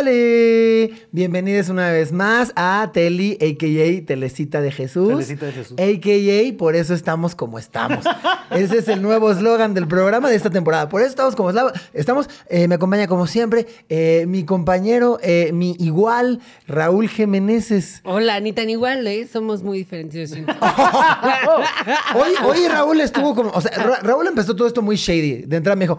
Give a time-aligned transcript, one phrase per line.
[0.00, 0.96] ¡Hola!
[1.12, 4.06] Bienvenidos una vez más a Teli, a.k.a.
[4.06, 5.08] Telecita de Jesús.
[5.10, 5.76] Telecita de Jesús.
[5.78, 6.56] A.k.a.
[6.56, 8.02] Por eso estamos como estamos.
[8.50, 10.88] Ese es el nuevo eslogan del programa de esta temporada.
[10.88, 11.52] Por eso estamos como
[11.92, 12.30] estamos.
[12.48, 18.00] Eh, me acompaña como siempre eh, mi compañero, eh, mi igual, Raúl Jiménez.
[18.04, 19.28] Hola, ni tan igual, ¿eh?
[19.30, 20.32] Somos muy diferentes.
[22.14, 23.50] Hoy, hoy Raúl estuvo como.
[23.50, 25.42] O sea, Ra- Raúl empezó todo esto muy shady.
[25.42, 25.98] De entrada me dijo.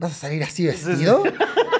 [0.00, 1.22] ¿Vas a salir así vestido?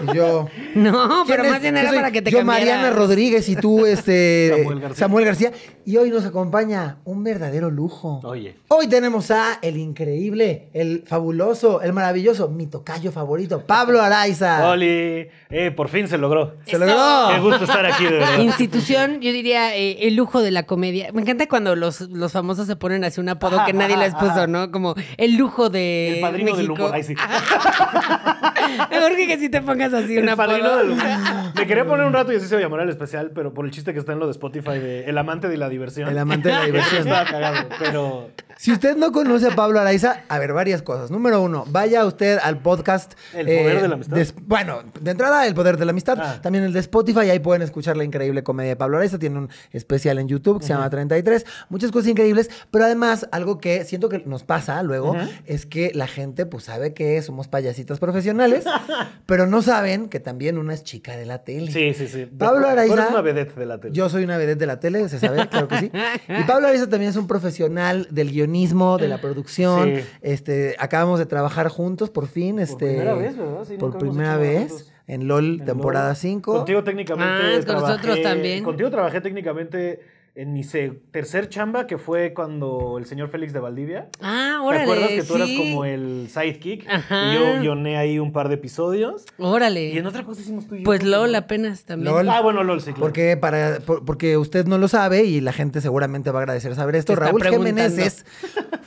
[0.03, 0.47] Y yo.
[0.75, 2.65] No, pero más bien era para que te Yo, cambiaras.
[2.65, 4.51] Mariana Rodríguez y tú, este.
[4.57, 5.05] Samuel García.
[5.05, 5.53] Samuel García.
[5.85, 8.21] Y hoy nos acompaña un verdadero lujo.
[8.23, 8.55] Oye.
[8.69, 14.71] Hoy tenemos a el increíble, el fabuloso, el maravilloso, mi tocayo favorito, Pablo Araiza.
[14.71, 16.55] Oli, eh, por fin se logró.
[16.67, 16.95] Se logró.
[17.35, 18.39] Qué gusto estar aquí, de verdad.
[18.39, 21.11] Institución, yo diría, eh, el lujo de la comedia.
[21.13, 24.47] Me encanta cuando los, los famosos se ponen así un apodo que nadie les puso,
[24.47, 24.71] ¿no?
[24.71, 26.93] Como el lujo de El padrino del humor.
[26.95, 27.15] Ay, sí.
[28.91, 30.47] Mejor que, si te pongas así un El apodo.
[30.49, 31.05] padrino del humor.
[31.55, 33.93] Me quería poner un rato y así se llamará el especial, pero por el chiste
[33.93, 36.09] que está en lo de Spotify de El amante de la diversión.
[36.09, 37.01] El amante de la diversión.
[37.07, 38.31] Estaba cagado, pero...
[38.57, 41.11] Si usted no conoce a Pablo Araiza, a ver, varias cosas.
[41.11, 43.15] Número uno, vaya usted al podcast.
[43.33, 44.17] El poder de la amistad.
[44.19, 46.19] de- bueno, de entrada, el poder de la amistad.
[46.21, 46.41] Ah.
[46.43, 49.19] También el de Spotify, ahí pueden escuchar la increíble comedia de Pablo Araiza.
[49.19, 51.47] Tiene un especial en YouTube que se llama 33.
[51.71, 55.17] Muchas cosas increíbles, pero además, algo que siento que nos pasa luego
[55.47, 58.65] es que la gente, pues, sabe que somos payasitas profesionales,
[59.27, 61.71] pero no saben que también una es chica de la tele.
[61.71, 62.27] Sí, sí, sí.
[62.27, 62.95] Pablo Tú Araiza.
[62.95, 63.95] eres una vedette de la tele.
[63.95, 65.93] Yo soy una vedette de la tele, se sabe, claro que sí.
[66.29, 69.95] Y Pablo Araiza también es un profesional del guionismo, de la producción.
[69.97, 70.05] Sí.
[70.23, 72.59] Este, acabamos de trabajar juntos por fin.
[72.59, 73.65] Este, primera vez, ¿verdad?
[73.69, 74.93] Sí, por primera vez juntos.
[75.07, 76.17] en LOL En temporada LOL.
[76.17, 76.53] 5.
[76.55, 78.65] Contigo técnicamente Ah, con nosotros también.
[78.65, 80.01] Contigo trabajé técnicamente
[80.35, 80.63] en mi
[81.11, 84.09] tercer chamba, que fue cuando el señor Félix de Valdivia.
[84.23, 84.83] Ah, ¿Te órale.
[84.85, 86.89] acuerdas que tú eras como el sidekick?
[86.89, 87.33] Ajá.
[87.33, 89.25] Y yo guioné ahí un par de episodios.
[89.39, 89.91] Órale.
[89.91, 90.85] Y en otra cosa hicimos tú y yo.
[90.85, 91.03] Pues.
[91.03, 92.15] LOL apenas también.
[92.15, 92.29] LOL.
[92.29, 93.01] Ah, bueno, LOL, sí, claro.
[93.01, 96.75] Porque, para, por- porque usted no lo sabe y la gente seguramente va a agradecer
[96.75, 97.13] saber esto.
[97.15, 97.43] Te está Raúl.
[97.45, 98.25] Jiménez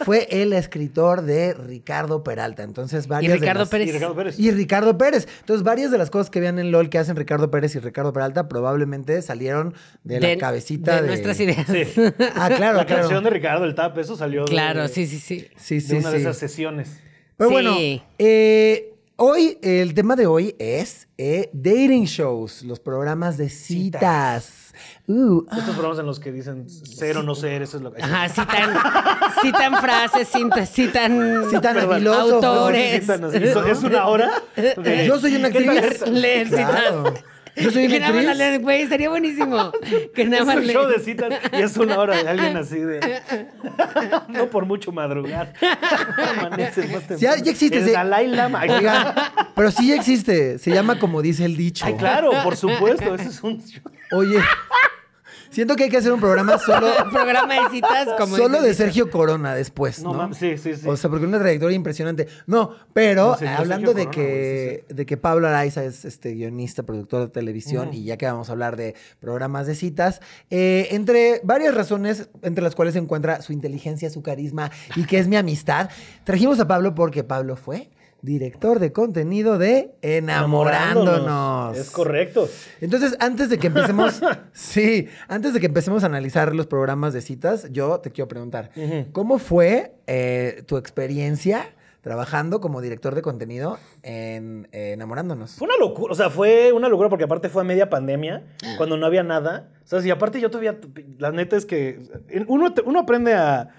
[0.06, 2.64] fue el escritor de Ricardo Peralta.
[2.64, 3.88] Entonces, Y varias de Ricardo las- Pérez.
[3.90, 4.40] Y Ricardo Pérez.
[4.40, 5.28] Y Ricardo Pérez.
[5.42, 8.14] Entonces, varias de las cosas que vean en LOL que hacen Ricardo Pérez y Ricardo
[8.14, 11.94] Peralta probablemente salieron de, la cabecita de, de nuestras ideas.
[11.94, 12.14] Sí.
[12.36, 13.02] Ah, claro, la claro.
[13.04, 15.48] canción de Ricardo, el tap, eso salió de, Claro, sí, sí, sí.
[15.56, 16.22] Sí, de sí, una de sí.
[16.24, 17.00] esas sesiones.
[17.38, 17.54] Pero Sí.
[17.54, 17.76] bueno,
[18.20, 24.60] eh, hoy, el tema de hoy es eh, dating shows, los programas de citas.
[25.08, 25.58] Uh, ah.
[25.60, 28.02] Estos programas en los que dicen ser o no ser, eso es lo que...
[28.02, 28.76] Ajá, citan,
[29.42, 31.98] citan frases, citan, citan, Citan a Perdón.
[32.00, 32.44] filósofos.
[32.44, 33.02] autores.
[33.02, 33.38] Citan así.
[33.38, 34.32] ¿Eso- ¿Es una hora?
[34.56, 36.08] de- Yo soy una ¿Qué tal actriz.
[36.10, 37.06] Leer Claro.
[37.10, 37.24] citas.
[37.56, 39.72] Yo soy que nada más la güey, estaría buenísimo.
[40.16, 40.78] Que nada Es más un leen.
[40.80, 43.00] show de citas y es una hora de alguien así de...
[44.30, 45.54] No por mucho madrugar.
[46.38, 47.20] Amaneces más temprano.
[47.20, 48.62] ya- ya existe El ese- Dalai Lama.
[48.62, 49.14] Oigan,
[49.56, 50.58] pero sí ya existe.
[50.60, 51.86] Se llama como dice el dicho.
[51.86, 53.16] Ay, claro, por supuesto.
[53.16, 53.82] Ese es un show.
[54.12, 54.40] Oye,
[55.54, 59.10] siento que hay que hacer un programa solo, programa de citas como solo de Sergio
[59.10, 60.12] Corona después, ¿no?
[60.12, 60.88] No, mames, sí, sí, sí.
[60.88, 62.28] O sea, porque una trayectoria impresionante.
[62.48, 66.34] No, pero No yo hablando Sergio de Corona, que, de que Pablo Araiza es este
[66.34, 70.88] guionista, productor de televisión, y ya que vamos a hablar de programas de citas, eh,
[70.92, 75.28] entre varias razones, entre las cuales se encuentra su inteligencia, su carisma y que es
[75.28, 75.90] mi amistad,
[76.24, 77.90] trajimos a Pablo porque Pablo fue
[78.24, 81.78] director de contenido de Enamorándonos.
[81.78, 82.50] Es correcto.
[82.82, 84.22] Entonces, antes de que empecemos,
[84.54, 88.72] sí, antes de que empecemos a analizar los programas de citas, yo te quiero preguntar.
[89.12, 91.66] ¿cómo fue eh, tu experiencia
[92.02, 95.56] trabajando como director de contenido en eh, Enamorándonos?
[95.56, 98.44] Fue una locura, o sea, fue una locura porque aparte fue a media pandemia,
[98.78, 99.70] cuando no había nada.
[99.84, 100.80] O sea, y aparte yo todavía,
[101.18, 102.02] la neta es que
[102.48, 103.70] uno, uno aprende a,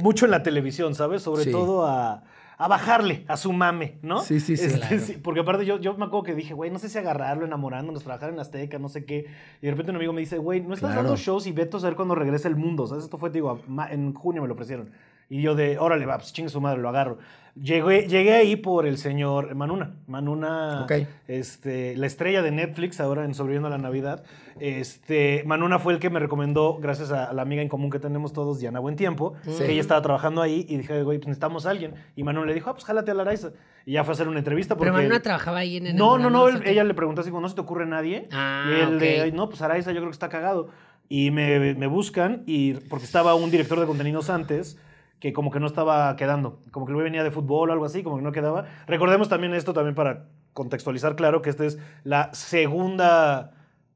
[0.00, 1.22] mucho en la televisión, ¿sabes?
[1.22, 1.52] Sobre Sí.
[1.52, 2.24] todo a,
[2.64, 4.20] a bajarle a su mame, ¿no?
[4.20, 4.98] Sí, sí, sí, Este, claro.
[5.00, 8.02] sí, porque aparte yo, yo me acuerdo que dije, güey, no sé si agarrarlo, enamorándonos,
[8.04, 9.26] trabajar en Azteca, no sé qué.
[9.60, 11.02] Y de repente un amigo me dice, güey, no estás Claro.
[11.08, 12.86] dando shows y veto a ver cuando regrese el mundo.
[12.86, 13.04] ¿Sabes?
[13.04, 14.90] Esto fue, digo, en junio me lo ofrecieron.
[15.28, 17.18] Y yo de, órale, va, pues chingue su madre, lo agarro.
[17.54, 19.94] Llegué, llegué ahí por el señor Manuna.
[20.06, 20.92] Manuna, Ok.
[21.28, 24.24] este, la estrella de Netflix ahora en Sobreviviendo a la Navidad.
[24.58, 28.32] Este, Manuna fue el que me recomendó, gracias a la amiga en común que tenemos
[28.32, 29.58] todos, Diana Buen Tiempo, Sí.
[29.58, 31.94] que ella estaba trabajando ahí y dije, güey, pues necesitamos a alguien.
[32.16, 33.50] Y Manuna le dijo, ah, pues jálate a la Araiza.
[33.84, 34.90] Y ya fue a hacer una entrevista porque...
[34.90, 37.50] Pero Manuna trabajaba ahí en No, no, no, él- ella le preguntó así, como, ¿no
[37.50, 38.28] se te ocurre nadie?
[38.32, 39.22] Ah, y él de, ok.
[39.24, 40.70] "Ay, no, pues Araiza yo creo que está cagado.
[41.10, 44.78] Y me, me buscan, y porque estaba un director de contenidos antes,
[45.22, 47.84] que como que no estaba quedando, como que el güey venía de fútbol o algo
[47.84, 48.64] así, como que no quedaba.
[48.88, 53.52] Recordemos también esto también para contextualizar claro que esta es la segunda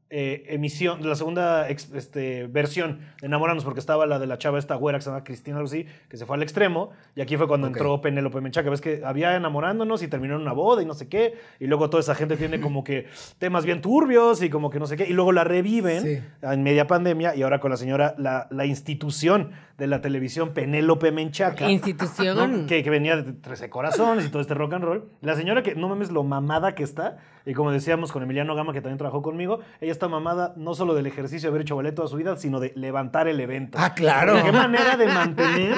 [0.08, 4.76] eh, emisión, la segunda este, versión de Enamorarnos, porque estaba la de la chava esta
[4.76, 7.48] güera que se llama Cristina, algo así, que se fue al extremo, y aquí fue
[7.48, 7.74] cuando Ok.
[7.76, 8.70] entró Penélope Menchaca.
[8.70, 11.90] Ves que había enamorándonos y terminó en una boda y no sé qué, y luego
[11.90, 13.06] toda esa gente tiene como que
[13.40, 16.20] temas bien turbios y como que no sé qué, y luego la reviven Sí.
[16.40, 21.12] en media pandemia, y ahora con la señora, la, la institución de la televisión, Penélope
[21.12, 21.70] Menchaca.
[21.70, 22.62] Institución.
[22.62, 22.66] ¿no?
[22.66, 25.10] Que, que venía de 13 corazones y todo este rock and roll.
[25.20, 28.72] La señora que, no mames lo mamada que está, y como decíamos con Emiliano Gama,
[28.72, 31.94] que también trabajó conmigo, ella está mamada no solo del ejercicio de haber hecho ballet
[31.94, 33.76] toda su vida, sino de levantar el evento.
[33.80, 34.42] Ah, claro.
[34.42, 35.74] Qué manera de mantener,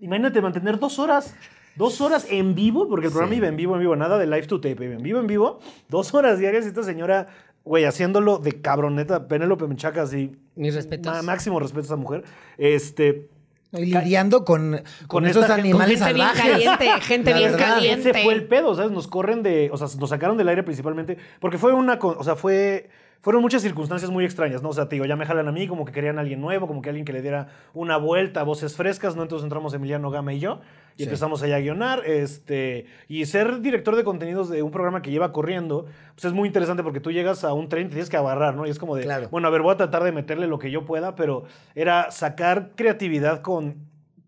[0.00, 1.36] imagínate, mantener dos horas.
[1.76, 3.38] Dos horas en vivo, porque el programa Sí.
[3.38, 5.58] iba en vivo, en vivo, nada de live to tape, iba en vivo, en vivo.
[5.88, 7.26] Dos horas diarias y esta señora,
[7.64, 9.26] güey, haciéndolo de cabroneta.
[9.26, 10.36] Penélope Menchaca, así.
[10.54, 11.24] Mis respetos.
[11.24, 12.22] Máximo respeto a esa mujer.
[12.58, 13.28] Este,
[13.78, 16.52] Y lidiando con, con, Con esos esta gente- animales gente bien salvajes.
[16.52, 17.68] caliente, gente La bien verdad.
[17.74, 18.10] caliente.
[18.10, 18.90] Ese fue el pedo, ¿sabes?
[18.90, 19.70] Nos corren de.
[19.72, 21.16] O sea, nos sacaron del aire principalmente.
[21.40, 21.98] Porque fue una.
[22.00, 22.88] O sea, fue.
[23.24, 24.68] Fueron muchas circunstancias muy extrañas, ¿no?
[24.68, 26.66] O sea, te digo, ya me jalan a mí, como que querían a alguien nuevo,
[26.66, 29.22] como que alguien que le diera una vuelta, voces frescas, ¿no?
[29.22, 30.60] Entonces entramos Emiliano Gama y yo,
[30.94, 31.04] y Sí.
[31.04, 35.32] empezamos allá a guionar, este, y ser director de contenidos de un programa que lleva
[35.32, 38.18] corriendo, pues es muy interesante porque tú llegas a un tren y te tienes que
[38.18, 38.66] agarrar, ¿no?
[38.66, 39.30] Y es como de, Claro.
[39.30, 41.44] bueno, a ver, voy a tratar de meterle lo que yo pueda, pero
[41.74, 43.76] era sacar creatividad con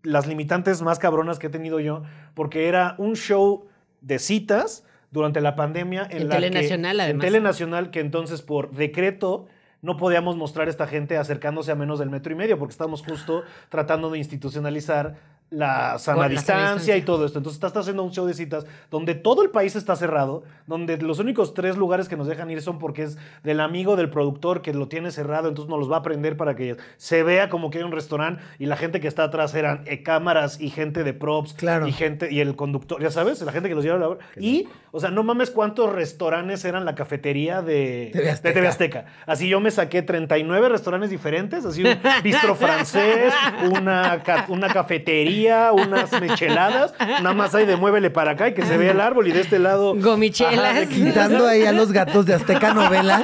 [0.01, 2.01] las limitantes más cabronas que he tenido yo,
[2.33, 3.67] porque era un show
[4.01, 7.23] de citas durante la pandemia en, En la que- Telenacional, además.
[7.23, 9.47] En Telenacional, que entonces por decreto
[9.81, 13.03] no podíamos mostrar a esta gente acercándose a menos del metro y medio, porque estábamos
[13.03, 15.15] justo tratando de institucionalizar
[15.49, 16.97] la sana la distancia, distancia.
[16.97, 17.39] y todo esto.
[17.39, 21.19] Entonces estás haciendo un show de citas donde todo el país está cerrado, donde los
[21.19, 24.73] únicos tres lugares que nos dejan ir son porque es del amigo del productor que
[24.73, 27.77] lo tiene cerrado, entonces nos los va a prender para que se vea como que
[27.77, 31.13] hay un restaurante y la gente que está atrás eran eh, cámaras y gente de
[31.13, 31.87] props Claro.
[31.87, 34.67] y gente y el conductor, ya sabes, la gente que los lleva a la y
[34.91, 38.53] o sea, no mames cuántos restaurantes eran la cafetería de TV de Azteca.
[38.53, 39.05] TV Azteca.
[39.25, 43.33] Así yo me saqué 39 restaurantes diferentes, así un bistro francés,
[43.71, 45.36] una, una cafetería,
[45.73, 49.27] unas micheladas, nada más hay de muévele para acá y que se vea el árbol
[49.27, 50.77] y de este lado Gomichelas.
[50.77, 53.23] Ajá, Quitando ahí a los gatos de Azteca Novelas.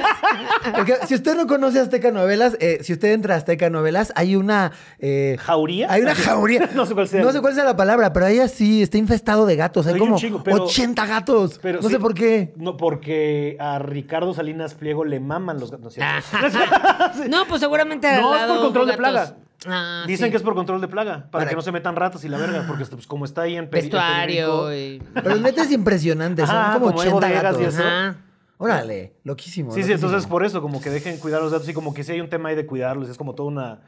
[0.74, 4.36] Porque si usted no conoce Azteca Novelas, eh, si usted entra a Azteca Novelas, hay
[4.36, 4.72] una.
[4.98, 5.86] eh, ¿Jauría?
[5.90, 6.70] Hay una jauría.
[6.74, 7.22] No sé cuál sea.
[7.22, 9.86] No sé cuál sea la palabra, pero ahí así está infestado de gatos.
[9.86, 11.58] Hay como pero- 80 gatos.
[11.62, 12.52] Pero no sí, sé por qué.
[12.56, 15.96] No, porque a Ricardo Salinas Pliego le maman los gatos.
[15.96, 16.04] ¿no?
[17.28, 18.08] No, pues seguramente.
[18.20, 19.34] No, es por control de gatos.
[19.66, 20.30] Ah, Dicen sí.
[20.30, 22.38] que es por control de plaga, para, Para- que no se metan ratas y la
[22.38, 24.74] verga, porque pues, como está ahí en Vestuario.
[24.74, 26.46] y- Pero neta es impresionante.
[26.46, 27.82] Son Ajá, como como hay 80 bodegas y eso.
[27.82, 28.16] Ajá.
[28.58, 29.72] Órale, loquísimo.
[29.72, 32.04] Sí, sí, entonces por eso, como que dejen cuidar a los gatos y como que
[32.04, 33.80] sí hay un tema ahí de cuidarlos, es como toda una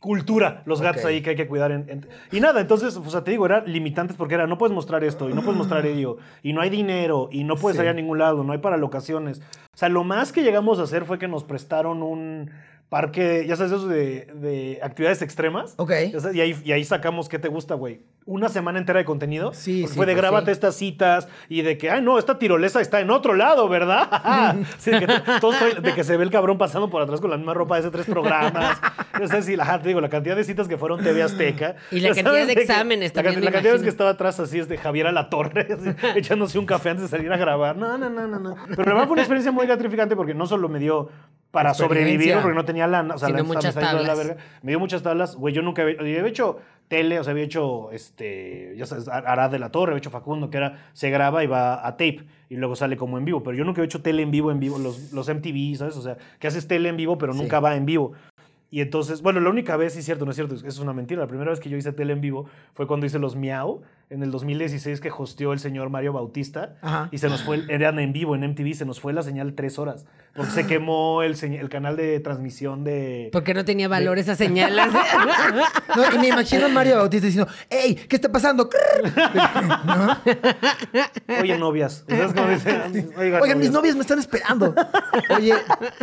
[0.00, 1.72] cultura, los gatos ahí que hay que cuidar.
[1.72, 4.74] en- en- Y nada, entonces, o sea, te digo, eran limitantes porque era, no puedes
[4.74, 7.78] mostrar esto y no puedes mostrar ello y no hay dinero y no puedes Sí.
[7.78, 9.40] salir a ningún lado, no hay para locaciones.
[9.40, 12.50] O sea, lo más que llegamos a hacer fue que nos prestaron un
[12.94, 15.74] parque, ya sabes, eso de, de actividades extremas.
[15.78, 15.90] Ok.
[16.16, 18.02] Sabes, Y ahí, y ahí sacamos, ¿qué te gusta, güey?
[18.24, 19.52] Una semana entera de contenido.
[19.52, 20.50] Sí, Porque sí, fue de pues grábate sí.
[20.52, 24.58] estas citas y de que, ay, no, esta tirolesa está en otro lado, ¿verdad?
[24.78, 27.74] sí, de, que de se ve el cabrón pasando por atrás con la misma ropa
[27.74, 28.78] de hace tres programas.
[29.20, 31.74] No sé si, ajá, te digo, la cantidad de citas que fueron TV Azteca.
[31.90, 34.60] Y la cantidad sabes, de exámenes la, también, La cantidad de que estaba atrás así
[34.60, 37.76] es de Javier a la Torre, así, echándose un café antes de salir a grabar.
[37.76, 38.54] No, no, no, no, no.
[38.68, 41.10] Pero la verdad fue una experiencia muy gratificante porque no solo me dio
[41.54, 44.18] para sobrevivir, porque no tenía lana, o sea, la muchas de la tablas.
[44.18, 44.36] verga.
[44.62, 45.36] Me dio muchas tablas.
[45.36, 46.58] Güey, yo nunca había, había hecho
[46.88, 50.50] tele, o sea, había hecho, este, ya sabes, Arad de la Torre, había hecho Facundo,
[50.50, 53.42] que era, se graba y va a tape y luego sale como en vivo.
[53.42, 55.96] Pero yo nunca había hecho tele en vivo, en vivo, los, los MTV, ¿sabes?
[55.96, 57.40] O sea, que haces tele en vivo, pero Sí.
[57.40, 58.12] nunca va en vivo.
[58.74, 60.92] Y entonces, bueno, la única vez, sí es cierto, no es cierto, es- es una
[60.92, 61.20] mentira.
[61.20, 64.24] La primera vez que yo hice tele en vivo fue cuando hice los Miau en
[64.24, 66.74] el 2016 que hosteó el señor Mario Bautista.
[66.82, 67.08] Ajá.
[67.12, 69.78] Y se nos fue, eran en vivo en MTV, se nos fue la señal tres
[69.78, 70.06] horas.
[70.34, 73.28] Porque se quemó el, el canal de transmisión de...
[73.32, 74.74] Porque no tenía valor esa señal.
[75.96, 77.94] No, y me imagino a Mario Bautista diciendo, ¡Ey!
[77.94, 78.68] ¿Qué está pasando?
[79.86, 80.18] ¿No?
[81.40, 82.04] Oye, novias.
[82.08, 84.74] Oigan, Oigan, mis novias me están esperando.
[85.36, 85.54] Oye,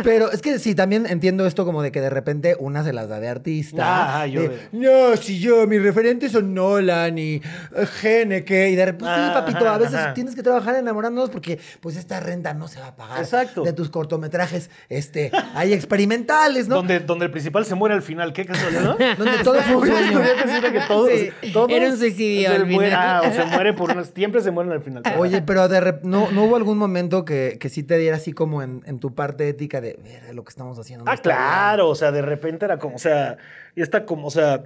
[0.02, 3.08] pero es que sí, también entiendo esto como de que de repente una se las
[3.08, 4.20] da de artista.
[4.20, 8.70] Ah, yo de, No, si yo, mis referentes son Nolan y eh, Geneke.
[8.70, 10.14] Y de repente, sí, Ah, papito, a veces ajá.
[10.14, 13.18] tienes que trabajar enamorándonos porque pues esta renta no se va a pagar.
[13.20, 13.62] Exacto.
[13.62, 16.76] De tus cortometrajes, este, hay experimentales, ¿no?
[16.76, 18.32] Donde, donde el principal se muere al final.
[18.32, 18.96] ¿Qué casualidad, no?
[19.24, 20.20] Donde todo fue un sueño.
[20.72, 23.20] que todos, Sí, todos era un suicidio se al muere- final.
[23.24, 24.12] ah, o se muere por unas...
[24.14, 25.02] Siempre se mueren al final.
[25.18, 28.32] Oye, pero de rep- ¿no, ¿no hubo algún momento que, que sí te diera así
[28.32, 31.04] como en, en tu parte ética de ver lo que estamos haciendo?
[31.04, 31.38] no Ah, está bien"?
[31.38, 33.36] claro, o sea, de repente era como, o sea,
[33.76, 34.64] y está como, o sea,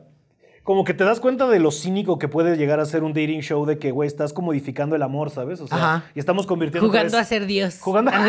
[0.62, 3.40] como que te das cuenta de lo cínico que puede llegar a ser un dating
[3.40, 5.60] show de que, güey, estás comodificando el amor, ¿sabes?
[5.60, 6.04] O sea, Ajá.
[6.14, 6.88] y estamos convirtiendo...
[6.88, 7.78] Jugando a ser Dios.
[7.80, 8.10] Jugando...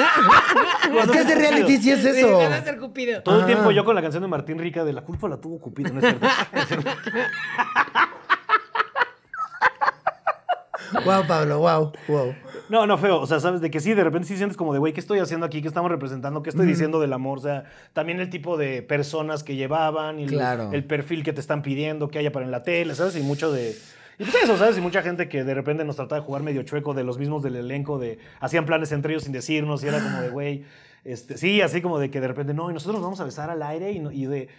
[0.87, 2.27] Es que ese reality sí es eso.
[2.35, 3.21] jugando a ser Cupido.
[3.23, 3.45] Todo el Ah.
[3.47, 5.99] tiempo yo con la canción de Martín Rica de La culpa la tuvo Cupido, ¿no
[5.99, 6.27] es cierto?
[6.53, 6.89] Es cierto.
[11.03, 12.33] Wow, Pablo, wow, wow.
[12.69, 13.19] No, no, feo.
[13.21, 15.19] O sea, sabes de que sí, de repente sí sientes como de, güey, ¿qué estoy
[15.19, 15.61] haciendo aquí?
[15.61, 16.43] ¿Qué estamos representando?
[16.43, 17.37] ¿Qué estoy diciendo del amor?
[17.37, 20.29] O sea, también el tipo de personas que llevaban y el-
[20.83, 23.15] perfil que te están pidiendo que haya para en la tele, ¿sabes?
[23.15, 23.75] Y mucho de.
[24.19, 24.77] Y pues eso, ¿sabes?
[24.77, 27.43] Y mucha gente que de repente nos trataba de jugar medio chueco de los mismos
[27.43, 30.65] del elenco, de hacían planes entre ellos sin decirnos, y era como de, güey,
[31.05, 33.49] este, sí, así como de que de repente, no, y nosotros nos vamos a besar
[33.51, 34.49] al aire y, no- y de.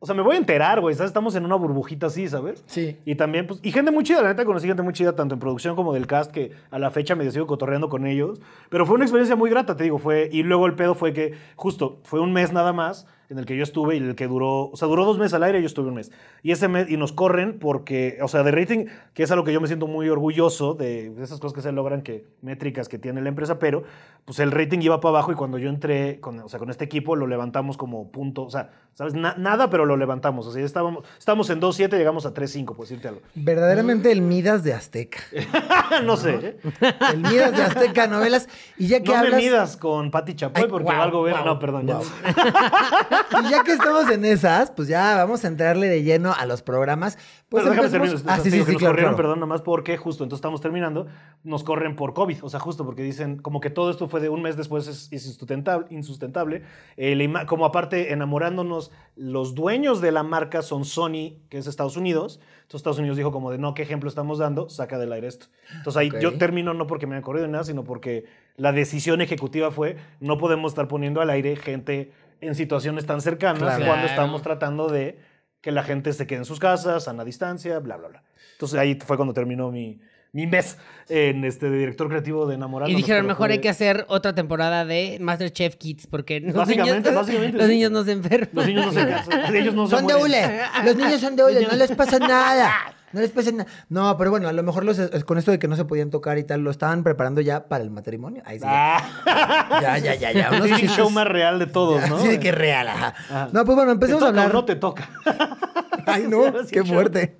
[0.00, 1.10] O sea, me voy a enterar, güey, ¿sabes?
[1.10, 2.62] Estamos en una burbujita así, ¿sabes?
[2.66, 2.96] Sí.
[3.04, 5.40] Y también, pues, y gente muy chida, la neta conocí gente muy chida, tanto en
[5.40, 8.40] producción como del cast, que a la fecha me sigo cotorreando con ellos.
[8.68, 11.34] Pero fue una experiencia muy grata, te digo, fue, y luego el pedo fue que,
[11.56, 14.70] justo, fue un mes nada más en el que yo estuve y el que duró,
[14.70, 16.12] o sea, duró dos meses al aire y yo estuve un mes.
[16.42, 19.52] Y ese mes, y nos corren porque, o sea, de rating, que es algo que
[19.52, 22.98] yo me siento muy orgulloso de, de esas cosas que se logran, que métricas que
[22.98, 23.82] tiene la empresa, pero,
[24.24, 26.84] pues el rating iba para abajo y cuando yo entré, con, o sea, con este
[26.84, 29.14] equipo lo levantamos como punto, o sea, ¿sabes?
[29.14, 32.80] Na- nada, pero lo levantamos, o sea, estábamos, estábamos en 2.7, llegamos a 3.5, por
[32.80, 33.20] decirte algo.
[33.36, 35.20] Verdaderamente el Midas de Azteca.
[36.04, 36.56] no sé, ¿eh?
[37.12, 38.48] El Midas de Azteca Novelas.
[38.76, 39.34] Y ya que No hablas.
[39.34, 41.36] me midas con Pati Chapoy Ay, porque guau, algo ver.
[41.44, 42.00] no, perdón, ya.
[43.40, 46.62] Y ya que estamos en esas, pues ya vamos a entrarle de lleno a los
[46.62, 47.18] programas.
[47.48, 48.16] Pues Pero déjame terminar.
[48.26, 49.16] Ah, sí, sí, sí, nos claro, corrieron, claro.
[49.16, 51.06] perdón, nomás porque justo, entonces estamos terminando,
[51.44, 52.44] nos corren por COVID.
[52.44, 55.08] O sea, justo porque dicen, como que todo esto fue de un mes después es,
[55.12, 55.86] es insustentable.
[55.90, 56.62] insustentable.
[56.96, 62.40] Eh, como aparte, enamorándonos, los dueños de la marca son Sony, que es Estados Unidos.
[62.62, 64.68] Entonces Estados Unidos dijo como de, no, ¿qué ejemplo estamos dando?
[64.68, 65.46] Saca del aire esto.
[65.76, 66.18] Entonces ahí Ok.
[66.20, 68.26] yo termino no porque me hayan corrido nada, sino porque
[68.56, 73.62] la decisión ejecutiva fue, no podemos estar poniendo al aire gente en situaciones tan cercanas
[73.62, 73.86] Claro.
[73.86, 75.18] cuando estamos tratando de
[75.60, 78.22] que la gente se quede en sus casas, sana distancia, bla, bla, bla.
[78.52, 79.98] Entonces ahí fue cuando terminó mi,
[80.32, 80.76] mi mes
[81.08, 82.98] en este de director creativo de Enamorándonos.
[82.98, 87.08] Y dijeron, mejor fue- hay que hacer otra temporada de Masterchef Kids, porque los Básicamente,
[87.10, 87.72] niños, básicamente, los sí.
[87.72, 88.48] niños no se enferman.
[88.52, 90.60] Los niños no se casan, ellos no se Son de hule.
[90.84, 91.66] Los niños son de hule.
[91.66, 92.72] No les pasa nada.
[93.10, 93.70] No les pasa nada.
[93.88, 96.36] No, pero bueno, a lo mejor los, con esto de que no se podían tocar
[96.36, 98.42] y tal, lo estaban preparando ya para el matrimonio.
[98.44, 98.64] Ahí sí.
[98.66, 98.98] ya.
[99.26, 100.50] Ah, Ya, ya, ya, ya.
[100.52, 102.18] Unos es el show más real de todos, ¿no?
[102.22, 103.14] De que real, ajá.
[103.30, 103.48] Ajá.
[103.50, 104.52] No, pues bueno, ¿Te empecemos a hablar.
[104.52, 105.08] no te toca?
[106.06, 106.86] Ay, no, Sí, qué show.
[106.94, 107.38] fuerte.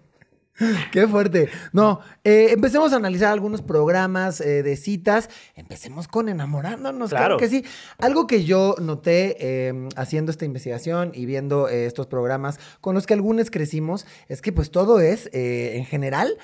[0.92, 1.48] Qué fuerte.
[1.72, 5.30] No, eh, empecemos a analizar algunos programas eh, de citas.
[5.54, 7.26] Empecemos con enamorándonos, claro.
[7.26, 7.36] Claro.
[7.38, 7.64] que sí.
[7.98, 13.06] Algo que yo noté eh, haciendo esta investigación y viendo eh, estos programas con los
[13.06, 16.36] que algunos crecimos es que pues todo es, en general,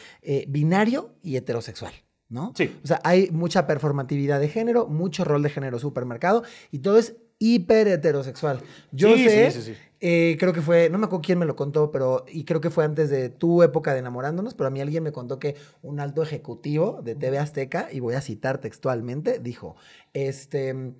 [0.48, 1.92] binario y heterosexual.
[2.28, 2.52] ¿No?
[2.56, 2.74] Sí.
[2.82, 7.16] O sea, hay mucha performatividad de género, mucho rol de género supermercado y todo es
[7.44, 8.60] hiper heterosexual.
[8.92, 9.78] Yo Sí, sé sí, sí, sí.
[10.00, 12.70] eh, creo que fue, no me acuerdo quién me lo contó, pero, y creo que
[12.70, 16.00] fue antes de tu época de enamorándonos, pero a mí alguien me contó que un
[16.00, 19.76] alto ejecutivo de TV Azteca, y voy a citar textualmente, dijo,
[20.12, 20.94] este,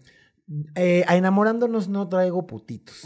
[0.74, 3.02] eh, a enamorándonos no traigo putitos.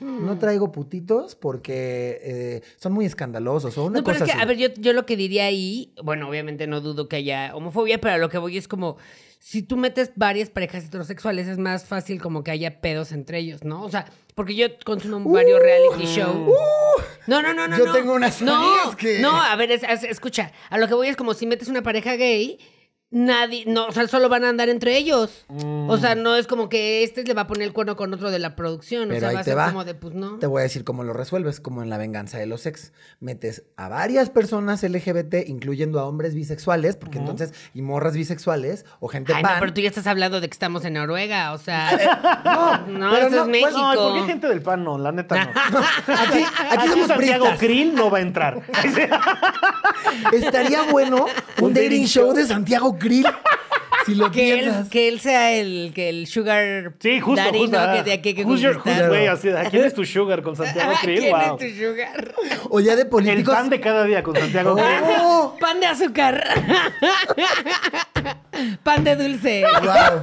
[0.00, 4.36] No traigo putitos porque eh, son muy escandalosos o una No, pero cosa es que,
[4.36, 4.42] así.
[4.42, 7.98] a ver, yo, yo lo que diría ahí, bueno, obviamente no dudo que haya homofobia,
[7.98, 8.98] pero a lo que voy es como,
[9.44, 13.64] si tú metes varias parejas heterosexuales, es más fácil como que haya pedos entre ellos,
[13.64, 13.82] ¿no?
[13.82, 14.06] O sea,
[14.36, 16.48] porque yo consumo varios reality shows.
[17.26, 17.74] no, no, no, no.
[17.74, 17.78] Uh.
[17.80, 17.92] Yo no.
[17.92, 21.16] tengo unas no, que- No, a ver, es- es- escucha, a lo que voy es
[21.16, 22.56] como si metes una pareja gay,
[23.12, 25.44] nadie, no, o sea, solo van a andar entre ellos.
[25.88, 28.30] O sea, no es como que este le va a poner el cuerno con otro
[28.30, 29.08] de la producción.
[29.08, 29.66] Pero o sea, ahí va a te ser va.
[29.66, 30.38] como de, pues no.
[30.38, 32.92] Te voy a decir cómo lo resuelves, como en la venganza de los ex.
[33.20, 39.08] Metes a varias personas LGBT, incluyendo a hombres bisexuales, porque entonces, y morras bisexuales, o
[39.08, 39.58] gente Ay, no, pan.
[39.60, 41.90] pero tú ya estás hablando de que estamos en Noruega, o sea.
[42.44, 43.94] No, no, pero esto no, es pues, México.
[43.94, 44.98] No, ¿por qué gente del PAN no?
[44.98, 45.50] La neta no.
[46.06, 47.46] Aquí, aquí Aquí somos Santiago.
[47.58, 48.62] Krill no va a entrar.
[50.32, 51.26] Estaría bueno
[51.58, 52.34] un, Un dating dating show show.
[52.34, 53.26] de Santiago Krill.
[54.06, 57.76] Si lo que él, que él sea el, que el sugar Sí, justo, daddy, justo.
[57.76, 57.82] ¿no?
[57.84, 57.92] ah.
[57.94, 59.04] Que de aquí hay que Who's your- conquistar.
[59.04, 61.20] who's- güey, así de, ¿a ¿Quién es tu sugar con Santiago Krill?
[61.20, 61.56] ¿Quién Wow.
[61.60, 62.34] es tu sugar?
[62.70, 63.54] O ya de El políticos.
[63.54, 64.86] pan de cada día con Santiago Krill.
[65.20, 65.56] ¡Oh!
[65.60, 66.42] Pan de azúcar.
[68.82, 69.64] Pan de dulce.
[69.82, 70.22] Wow.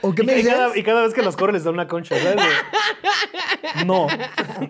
[0.02, 0.52] ¿O qué me y, dices?
[0.52, 2.36] cada, y cada vez que los corre les da una concha, ¿sabes?
[3.84, 4.06] No.
[4.06, 4.68] No,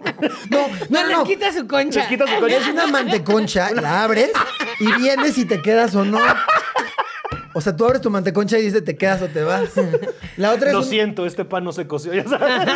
[0.50, 1.24] No, no, les no.
[1.24, 2.00] quita su concha.
[2.00, 2.56] Les quita su concha.
[2.56, 4.30] Es una manteconcha, la abres
[4.80, 6.18] y vienes y te quedas o no.
[7.54, 9.70] O sea, tú abres tu manteconcha y dices te quedas o te vas.
[10.36, 12.68] La otra es, Lo un, siento, este pan no se coció, ya sabes.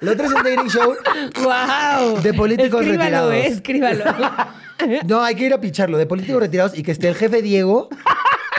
[0.00, 0.94] La otra es un dating show.
[1.42, 2.20] ¡Wow!
[2.20, 3.34] De políticos escríbalo, retirados.
[3.34, 4.04] eh, escríbalo.
[5.06, 5.98] No, hay que ir a picharlo.
[5.98, 7.88] De políticos retirados y que esté el jefe Diego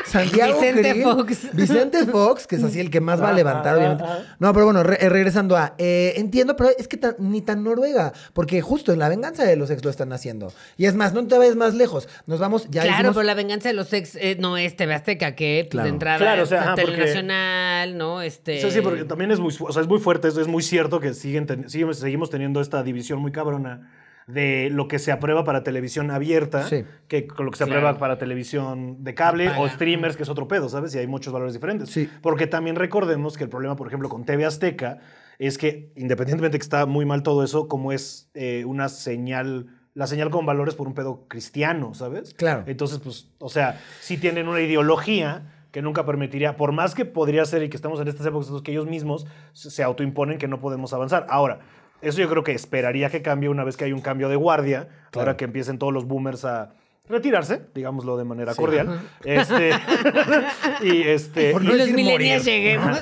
[0.06, 1.48] Santiago Vicente Krill, Fox.
[1.54, 4.04] Vicente Fox, que es así el que más va a levantar, obviamente.
[4.40, 5.76] No, pero bueno, re- eh, regresando a.
[5.78, 9.56] eh, entiendo, pero es que tan- ni tan Noruega, porque justo en la venganza de
[9.56, 10.52] los ex lo están haciendo.
[10.78, 12.08] Y es más, no te vayas más lejos.
[12.26, 14.96] Nos vamos, ya claro, hicimos- pero la venganza de los ex eh, no es TV
[14.96, 15.86] Azteca, que pues, Claro.
[15.86, 18.22] de entrada Claro, o sea, es ajá, porque- Telenacional, ¿no?
[18.24, 18.62] Este...
[18.62, 21.00] Sí, sí, porque también es muy, o sea, es muy fuerte, es, es muy cierto
[21.00, 23.92] que siguen ten- siguen- seguimos teniendo esta división muy cabrona
[24.34, 26.86] de lo que se aprueba para televisión abierta, Sí.
[27.08, 27.80] que con lo que se Claro.
[27.80, 30.94] aprueba para televisión de cable o streamers, que es otro pedo, ¿sabes?
[30.96, 31.90] Y hay muchos valores diferentes.
[31.90, 32.10] Sí.
[32.22, 35.00] Porque también recordemos que el problema, por ejemplo, con TV Azteca
[35.40, 39.68] es que, independientemente de que está muy mal todo eso, como es eh, una señal,
[39.96, 42.34] la señal con valores por un pedo cristiano, ¿sabes?
[42.36, 42.64] Claro.
[42.68, 47.46] Entonces, pues, o sea, sí tienen una ideología que nunca permitiría, por más que podría
[47.46, 50.94] ser y que estamos en estas épocas, que ellos mismos se autoimponen que no podemos
[50.94, 51.26] avanzar.
[51.30, 51.60] Ahora,
[52.02, 54.88] eso yo creo que esperaría que cambie una vez que hay un cambio de guardia,
[55.12, 55.28] Claro.
[55.30, 56.74] ahora que empiecen todos los boomers a
[57.08, 59.02] retirarse, digámoslo de manera cordial.
[59.24, 59.72] Este,
[60.84, 61.52] y este...
[61.52, 62.98] Por Y no los decir millennials lleguemos.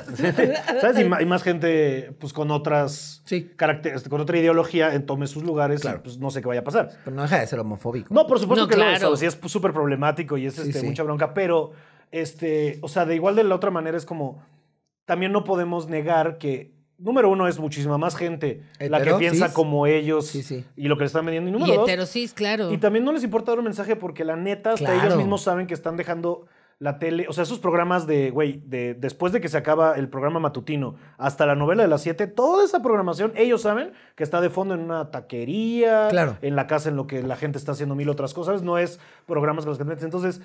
[0.80, 0.98] ¿Sabes?
[0.98, 3.50] Y, y más gente pues con otras Sí.
[3.56, 5.98] caracteres- con otra ideología eh, tome sus lugares Claro.
[5.98, 6.88] y pues no sé qué vaya a pasar.
[7.04, 8.12] Pero no deja de ser homofóbico.
[8.14, 9.12] No, por supuesto No, que lo es, claro.
[9.12, 10.86] o sea, es súper problemático y es Sí, este, sí.
[10.86, 11.72] mucha bronca, pero,
[12.10, 14.42] este, o sea, de igual de la otra manera es como,
[15.04, 19.86] también no podemos negar que, número uno, es muchísima más gente la que piensa como
[19.86, 20.64] ellos Sí, sí.
[20.76, 21.48] y lo que le están vendiendo.
[21.48, 22.72] Y Y número dos, heterosis, claro.
[22.72, 25.00] y también no les importa dar un mensaje porque la neta, hasta Claro.
[25.06, 26.46] ellos mismos saben que están dejando
[26.80, 30.08] la tele, o sea, esos programas de, güey, de, después de que se acaba el
[30.08, 34.40] programa matutino hasta la novela de las 7, toda esa programación, ellos saben que está
[34.40, 36.36] de fondo en una taquería, Claro.
[36.40, 39.00] en la casa en lo que la gente está haciendo mil otras cosas, no es
[39.26, 40.04] programas con los que metes.
[40.04, 40.40] Entonces,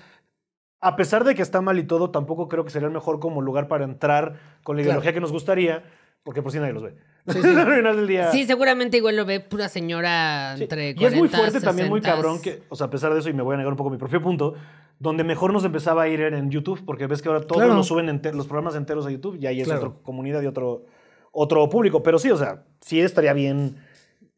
[0.81, 3.41] a pesar de que está mal y todo, tampoco creo que sería el mejor como
[3.41, 4.33] lugar para entrar
[4.63, 4.93] con la Claro.
[4.99, 5.83] ideología que nos gustaría,
[6.23, 6.95] porque por si nadie los ve.
[7.25, 8.31] Al final del día...
[8.31, 11.89] Sí, seguramente igual lo ve pura señora Sí, entre Y es muy 40, fuerte también,
[11.89, 12.15] muy 60.
[12.15, 13.89] cabrón, que, o sea, a pesar de eso, y me voy a negar un poco
[13.89, 14.55] mi propio punto,
[14.99, 17.73] donde mejor nos empezaba a ir era en YouTube, porque ves que ahora todos Claro.
[17.75, 19.87] nos suben enter- los programas enteros a YouTube y ahí es Claro.
[19.89, 20.85] otra comunidad y otro,
[21.31, 22.03] otro público.
[22.03, 23.77] Pero sí, o sea, sí estaría bien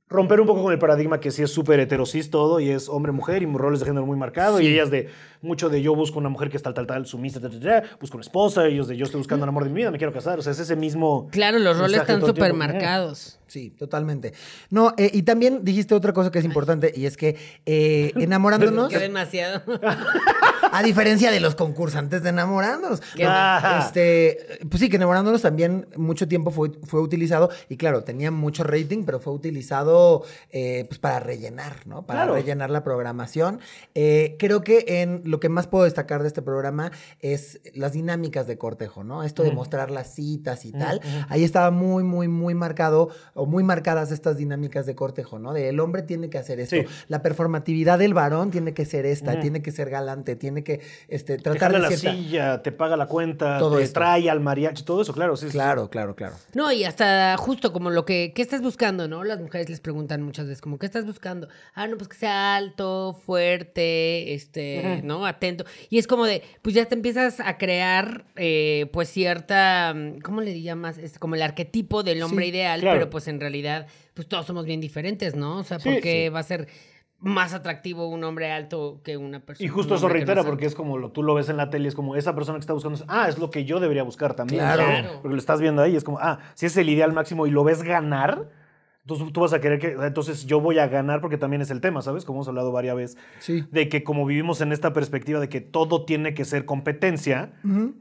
[0.07, 3.41] romper un poco con el paradigma que sí es súper heterosis todo y es hombre-mujer
[3.41, 5.09] y roles de género muy marcados y ellas de
[5.45, 7.83] mucho de yo busco una mujer que es tal, tal, tal, sumisa, tal, tal, tal,
[7.99, 10.11] busco una esposa, ellos de yo estoy buscando el amor de mi vida, me quiero
[10.11, 11.27] casar, o sea, es ese mismo...
[11.31, 13.39] Claro, los roles están súper marcados.
[13.47, 14.33] Sí, totalmente.
[14.71, 18.89] No, eh, y también dijiste otra cosa que es importante y es que eh, enamorándonos,
[18.91, 19.61] Qué demasiado.
[20.71, 26.27] a diferencia de los concursantes de enamorándonos, no, este, pues sí, que enamorándonos también mucho
[26.27, 31.19] tiempo fue, fue utilizado y claro, tenía mucho rating, pero fue utilizado eh, pues para
[31.19, 32.05] rellenar, ¿no?
[32.05, 32.33] Para Claro.
[32.35, 33.59] rellenar la programación.
[33.93, 38.47] Eh, creo que en lo que más puedo destacar de este programa es las dinámicas
[38.47, 39.21] de cortejo, ¿no?
[39.23, 41.01] Esto de mostrar las citas y tal.
[41.27, 45.51] Ahí estaba muy, muy, muy marcado o muy marcadas estas dinámicas de cortejo, ¿no?
[45.51, 46.77] De el hombre tiene que hacer esto.
[46.77, 46.85] Sí.
[47.09, 51.35] La performatividad del varón tiene que ser esta, tiene que ser galante, tiene que este,
[51.35, 52.11] Te tratar de la cierta...
[52.13, 53.99] silla, te paga la cuenta, Todo te esto.
[53.99, 55.47] trae al mariachi, todo eso, claro, sí.
[55.47, 55.51] sí.
[55.51, 56.35] Claro, claro, claro.
[56.53, 59.25] No, y hasta justo como lo que, ¿qué estás buscando, no?
[59.25, 61.49] Las mujeres les preguntan muchas veces, como, ¿qué estás buscando?
[61.73, 65.01] Ah, no, pues que sea alto, fuerte, este.
[65.03, 65.14] ¿no?
[65.23, 65.65] Atento.
[65.91, 70.41] Y es como de, pues ya te empiezas a crear, eh, pues cierta, mm, ¿cómo
[70.41, 70.97] le llamas?
[70.97, 72.97] Es como el arquetipo del hombre Sí, ideal, claro.
[72.99, 75.57] pero pues en realidad, pues todos somos bien diferentes, ¿no?
[75.59, 76.29] O sea, Sí, porque sí.
[76.29, 76.67] va a ser
[77.19, 79.65] más atractivo un hombre alto que una persona.
[79.65, 81.87] Y justo eso no reitera, porque es como lo, tú lo ves en la tele,
[81.87, 84.59] es como esa persona que está buscando, ah, es lo que yo debería buscar también.
[84.61, 85.13] Claro.
[85.21, 87.63] Porque lo estás viendo ahí, es como, ah, si es el ideal máximo y lo
[87.63, 88.49] ves ganar,
[89.07, 91.79] entonces tú vas a querer que, entonces yo voy a ganar porque también es el
[91.79, 92.25] tema, ¿sabes?
[92.25, 93.63] Como hemos hablado varias veces, Sí.
[93.71, 97.51] de que como vivimos en esta perspectiva de que todo tiene que ser competencia,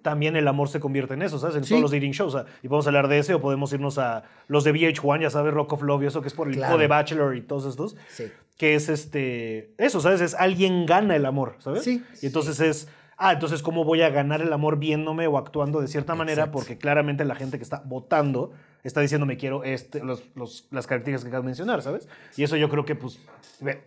[0.00, 1.56] también el amor se convierte en eso, ¿sabes?
[1.56, 1.70] En Sí.
[1.70, 2.34] todos los dating shows.
[2.34, 5.30] o sea, y podemos hablar de ese o podemos irnos a los de VH1, ya
[5.30, 6.72] sabes, Rock of Love y eso que es por el Claro.
[6.72, 8.24] tipo de Bachelor y todos estos Sí.
[8.56, 10.22] que es este, eso, ¿sabes?
[10.22, 11.82] Es alguien gana el amor, ¿sabes?
[11.84, 12.02] Sí.
[12.22, 12.88] Y entonces es,
[13.18, 16.58] ah, entonces cómo voy a ganar el amor viéndome o actuando de cierta manera, Exacto.
[16.60, 18.52] porque claramente la gente que está votando
[18.88, 22.08] está diciendo me quiero este, los, los- las características que acabas de mencionar, ¿sabes?
[22.36, 23.18] Y eso yo creo que pues,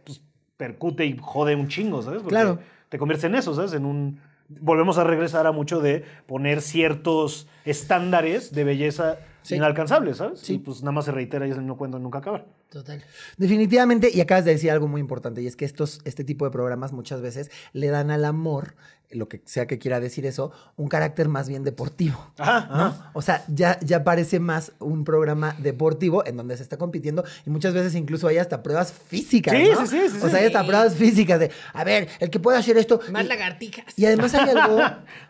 [0.04, 0.22] pues,
[0.58, 2.20] percute y jode un chingo, ¿sabes?
[2.22, 2.60] Porque Claro.
[2.90, 3.74] Te conviertes en eso, ¿sabes?
[3.74, 4.20] En un...
[4.50, 9.56] Volvemos a regresar a mucho de poner ciertos estándares de belleza Sí.
[9.56, 10.40] inalcanzables, ¿sabes?
[10.42, 10.56] Sí.
[10.56, 12.46] Y pues nada más se reitera y es el mismo cuento nunca acabar.
[12.70, 13.02] Total.
[13.38, 16.52] Definitivamente, y acabas de decir algo muy importante, y es que estos, este tipo de
[16.52, 18.76] programas muchas veces le dan al amor,
[19.12, 22.18] lo que sea que quiera decir eso, un carácter más bien deportivo.
[22.38, 22.84] Ajá, ¿no?
[22.86, 23.12] ajá.
[23.14, 27.50] O sea, ya, ya parece más un programa deportivo en donde se está compitiendo y
[27.50, 29.54] muchas veces incluso hay hasta pruebas físicas.
[29.56, 29.86] Sí, ¿no?
[29.86, 30.68] sí, sí, sí, O sea, hay hasta sí.
[30.68, 33.00] pruebas físicas de, a ver, el que puede hacer esto.
[33.12, 33.86] Más y- lagartijas.
[33.98, 34.80] y además hay algo.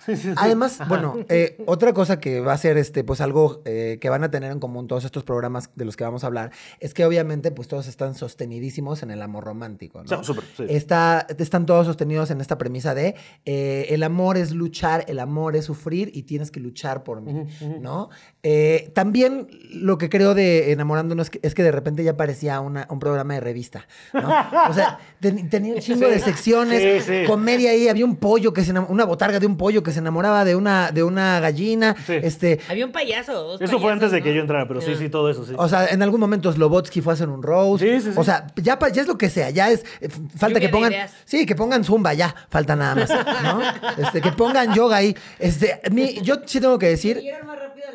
[0.37, 4.23] Además, bueno, eh, otra cosa que va a ser este, pues algo eh, que van
[4.23, 7.05] a tener en común todos estos programas de los que vamos a hablar es que
[7.05, 10.07] obviamente pues todos están sostenidísimos en el amor romántico, ¿no?
[10.07, 10.65] Sí, súper, sí.
[10.69, 15.55] Está, están todos sostenidos en esta premisa de eh, el amor es luchar, el amor
[15.55, 17.45] es sufrir y tienes que luchar por mí,
[17.81, 18.09] ¿no?
[18.49, 22.61] Eh, también lo que creo de Enamorándonos es que, es que de repente ya parecía
[22.61, 24.29] una- un programa de revista, ¿no?
[24.69, 27.25] O sea, ten- tenía un chingo de secciones, Sí, sí.
[27.27, 30.45] comedia ahí, había un pollo que se una botarga de un pollo que se enamoraba
[30.45, 32.13] de una, de una gallina, Sí.
[32.23, 32.59] este...
[32.69, 33.33] Había un payaso.
[33.33, 35.53] dos Eso fue antes de payasos, que yo entrara, pero sí, sí, todo eso, sí.
[35.57, 37.83] O sea, en algún momento Slobotsky fue a hacer un roast.
[37.83, 38.15] Sí, sí, sí.
[38.15, 39.49] O sea, ya, es lo que sea.
[39.49, 39.83] Ya es.
[39.99, 40.07] eh,
[40.37, 40.93] Falta Lluvia que pongan.
[41.25, 42.33] Sí, que pongan zumba, ya.
[42.49, 43.09] Falta nada más.
[43.43, 43.59] ¿No?
[44.07, 45.15] Este, que pongan yoga ahí.
[45.37, 47.21] Este, mi- yo sí tengo que decir.
[47.45, 47.87] Más rápido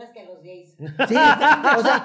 [0.00, 0.68] botargas que a los gays.
[1.08, 1.14] Sí,
[1.78, 2.04] o sea,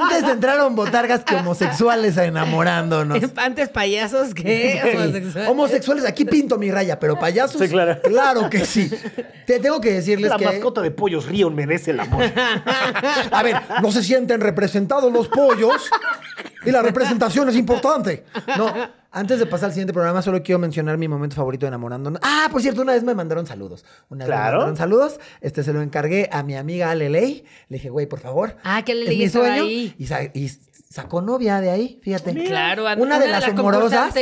[0.00, 3.18] antes entraron botargas que homosexuales a enamorándonos.
[3.36, 4.88] Antes payasos que Sí.
[4.96, 5.48] homosexuales.
[5.48, 7.60] Homosexuales, aquí pinto mi raya, pero payasos.
[7.60, 8.00] Sí, claro.
[8.02, 8.90] Claro que sí.
[9.46, 10.44] Te tengo que decirles la que.
[10.46, 12.24] mascota de pollos Río merece el amor.
[13.30, 15.90] A ver, no se sienten representados los pollos
[16.64, 18.24] y la representación es importante.
[18.56, 18.72] No,
[19.16, 22.20] antes de pasar al siguiente programa, solo quiero mencionar mi momento favorito de enamorándonos.
[22.22, 23.84] Ah, por cierto, una vez me mandaron saludos.
[24.08, 24.44] Una vez Claro.
[24.58, 25.20] me mandaron saludos.
[25.40, 27.44] Este se lo encargué a mi amiga Aleley.
[27.68, 28.56] Le dije, güey, por favor.
[28.62, 29.62] Ah, que es Aleley mi estaba sueño.
[29.64, 29.94] ahí.
[29.98, 30.50] Y, sa- y
[30.90, 32.32] sacó novia de ahí, fíjate.
[32.44, 34.14] Claro, una, de las, amorosas.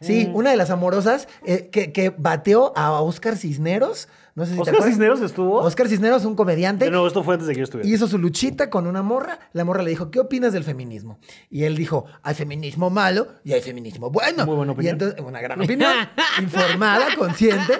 [0.00, 0.34] Sí, Mm.
[0.36, 4.08] una de las amorosas eh, que, que bateó a Oscar Cisneros.
[4.34, 4.82] No sé si te ¿Oscar.
[4.88, 5.58] Cisneros estuvo?
[5.58, 6.88] Oscar Cisneros, un comediante.
[6.90, 7.88] Nuevo, esto fue antes de que yo estuviera.
[7.90, 9.38] Hizo su luchita con una morra.
[9.52, 11.18] La morra le dijo, ¿qué opinas del feminismo?
[11.50, 14.46] Y él dijo, hay feminismo malo y hay feminismo bueno.
[14.46, 14.92] Muy buena Y opinión.
[14.94, 15.92] entonces, una gran opinión,
[16.40, 17.74] informada, consciente.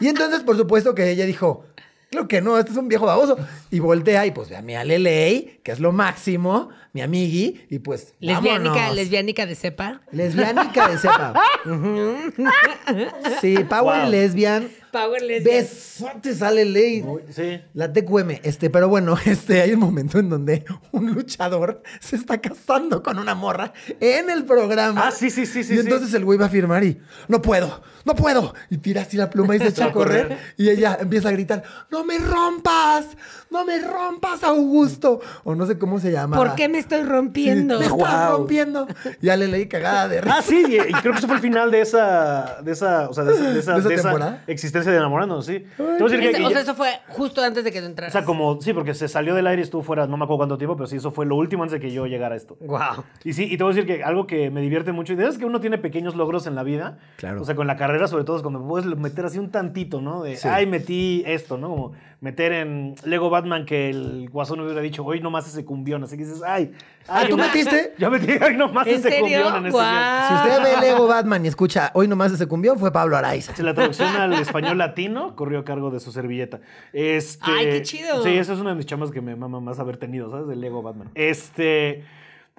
[0.00, 1.64] Y entonces, por supuesto que ella dijo,
[2.10, 3.36] creo que no, este es un viejo baboso.
[3.70, 7.78] Y voltea y pues ve a mi Aleley, que es lo máximo, mi amigui, y
[7.78, 8.96] pues Lesbiánica, vámonos.
[8.96, 10.00] lesbiánica de cepa.
[10.10, 11.34] Lesbiánica de cepa.
[13.40, 14.10] sí, power Wow.
[14.10, 14.68] lesbian.
[14.92, 15.62] Power lesbian.
[15.62, 17.02] Besote sale ley.
[17.30, 17.60] Sí.
[17.72, 22.38] La TQM, este, pero bueno, este, hay un momento en donde un luchador se está
[22.38, 25.08] casando con una morra en el programa.
[25.08, 25.80] Ah, sí, sí, sí, sí, Y sí.
[25.80, 28.54] entonces el güey va a firmar y, no puedo, no puedo.
[28.68, 30.36] Y tira así la pluma y se echa a correr.
[30.58, 33.06] Y ella empieza a gritar, no me rompas,
[33.50, 35.20] no me rompas, Augusto.
[35.44, 36.36] O no sé cómo se llama.
[36.36, 37.78] ¿Por qué me estoy rompiendo?
[37.78, 38.38] Me estás Guau.
[38.38, 38.86] rompiendo.
[39.22, 40.36] Ya le leí cagada de risa.
[40.38, 43.24] Ah, sí, y, creo que eso fue el final de esa, de esa, o sea,
[43.24, 44.44] de esa, de esa, ¿De esa de esa temporada?
[44.90, 45.60] De enamorándonos, sí.
[45.76, 47.70] Te voy a decir que- Ese- que o ya- sea, eso fue justo antes de
[47.72, 48.12] que tú o entraras.
[48.12, 50.58] sea, como, sí, porque se salió del aire y estuvo fuera, no me acuerdo cuánto
[50.58, 52.56] tiempo, pero sí, eso fue lo último antes de que yo llegara a esto.
[52.60, 53.04] Wow.
[53.24, 55.38] Y sí, y te voy a decir que algo que me divierte mucho, y es
[55.38, 56.98] que uno tiene pequeños logros en la vida.
[57.16, 57.42] Claro.
[57.42, 60.22] O sea, con la carrera, sobre todo, es cuando puedes meter así un tantito, ¿no?
[60.22, 61.68] De, ay, metí esto, ¿no?
[61.68, 61.92] Como
[62.22, 66.04] meter en Lego Batman que el guasón hubiera dicho, hoy nomás ese cumbión.
[66.04, 66.70] Así que dices, ay.
[67.08, 67.94] ay Ah, ¿tú metiste?
[67.98, 69.20] Yo metí, ay, nomás ¿En ese serio?
[69.22, 70.28] cumbión en ese guion.
[70.28, 73.56] Si usted ve Lego Batman y escucha hoy nomás ese cumbión, fue Pablo Araiza.
[73.56, 76.60] Sí, la traducción al español latino corrió a cargo de su servilleta.
[76.92, 78.22] Este, Ay, qué chido.
[78.22, 80.46] Sí, esa es una de mis chamas que me mama más haber tenido, ¿sabes?
[80.46, 81.10] De Lego Batman.
[81.16, 82.04] Este.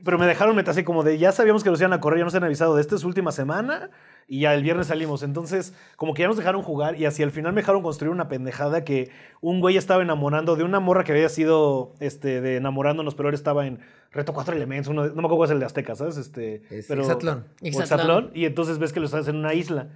[0.03, 2.25] Pero me dejaron meter así como de ya sabíamos que nos iban a correr, ya
[2.25, 3.89] nos han avisado de esta es última semana
[4.27, 5.23] y ya el viernes salimos.
[5.23, 8.27] Entonces, como que ya nos dejaron jugar y hacia el final me dejaron construir una
[8.27, 13.15] pendejada que un güey estaba enamorando de una morra que había sido este, de enamorándonos,
[13.15, 13.79] pero ahora estaba en
[14.11, 16.17] Reto Cuatro Elementos, uno de- no me acuerdo cuál es el de Azteca, ¿sabes?
[16.17, 17.45] Este, Es pero, Hexatlón.
[17.61, 19.87] Hexatlón, y entonces ves que lo estás en una isla.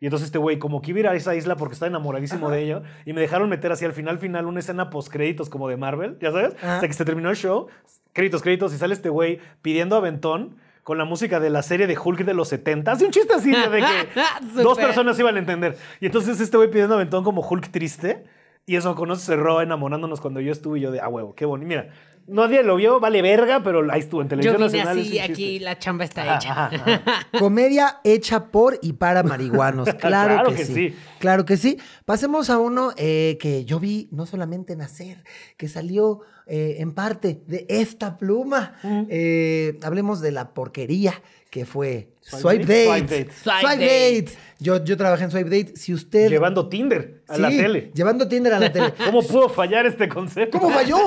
[0.00, 2.50] Y entonces este güey como que iba a ir a esa isla porque está enamoradísimo
[2.50, 2.82] de ello.
[3.04, 6.18] Y me dejaron meter así al final, final, una escena post créditos como de Marvel,
[6.20, 6.54] ¿ya sabes?
[6.62, 6.76] Ajá.
[6.76, 7.68] O sea, que se terminó el show,
[8.12, 11.98] créditos, créditos, y sale este güey pidiendo aventón con la música de la serie de
[11.98, 12.92] Hulk de los 70.
[12.92, 14.20] Hace un chiste así de que
[14.62, 14.86] dos Súper.
[14.86, 15.76] personas iban a entender.
[16.00, 18.24] Y entonces este güey pidiendo aventón como Hulk triste.
[18.66, 21.44] Y eso con eso cerró enamorándonos cuando yo estuve y yo de, ah, huevo, qué
[21.44, 21.68] bonito.
[21.68, 21.88] Mira,
[22.28, 24.98] nadie lo vio, vale verga, pero ahí estuvo en Yo televisión vine nacional.
[24.98, 25.64] así, aquí chiste.
[25.64, 26.50] la chamba está hecha.
[26.66, 27.26] ajá, ajá.
[27.38, 29.88] Comedia hecha por y para marihuanos.
[29.98, 30.74] Claro, Claro que, que sí.
[30.74, 30.94] sí.
[31.18, 31.78] Claro que sí.
[32.04, 35.24] Pasemos a uno eh, que yo vi no solamente nacer,
[35.56, 38.74] que salió eh, en parte de esta pluma.
[39.08, 41.14] Eh, hablemos de la porquería
[41.56, 43.28] que fue Swipe Date.
[43.42, 44.28] Swipe Date.
[44.58, 45.74] Yo, yo trabajé en Swipe Date.
[45.74, 46.28] Si usted.
[46.28, 47.92] Llevando Tinder a la tele.
[47.94, 48.92] Llevando Tinder a la tele.
[49.06, 50.58] ¿Cómo pudo fallar este concepto?
[50.58, 50.98] ¿Cómo falló?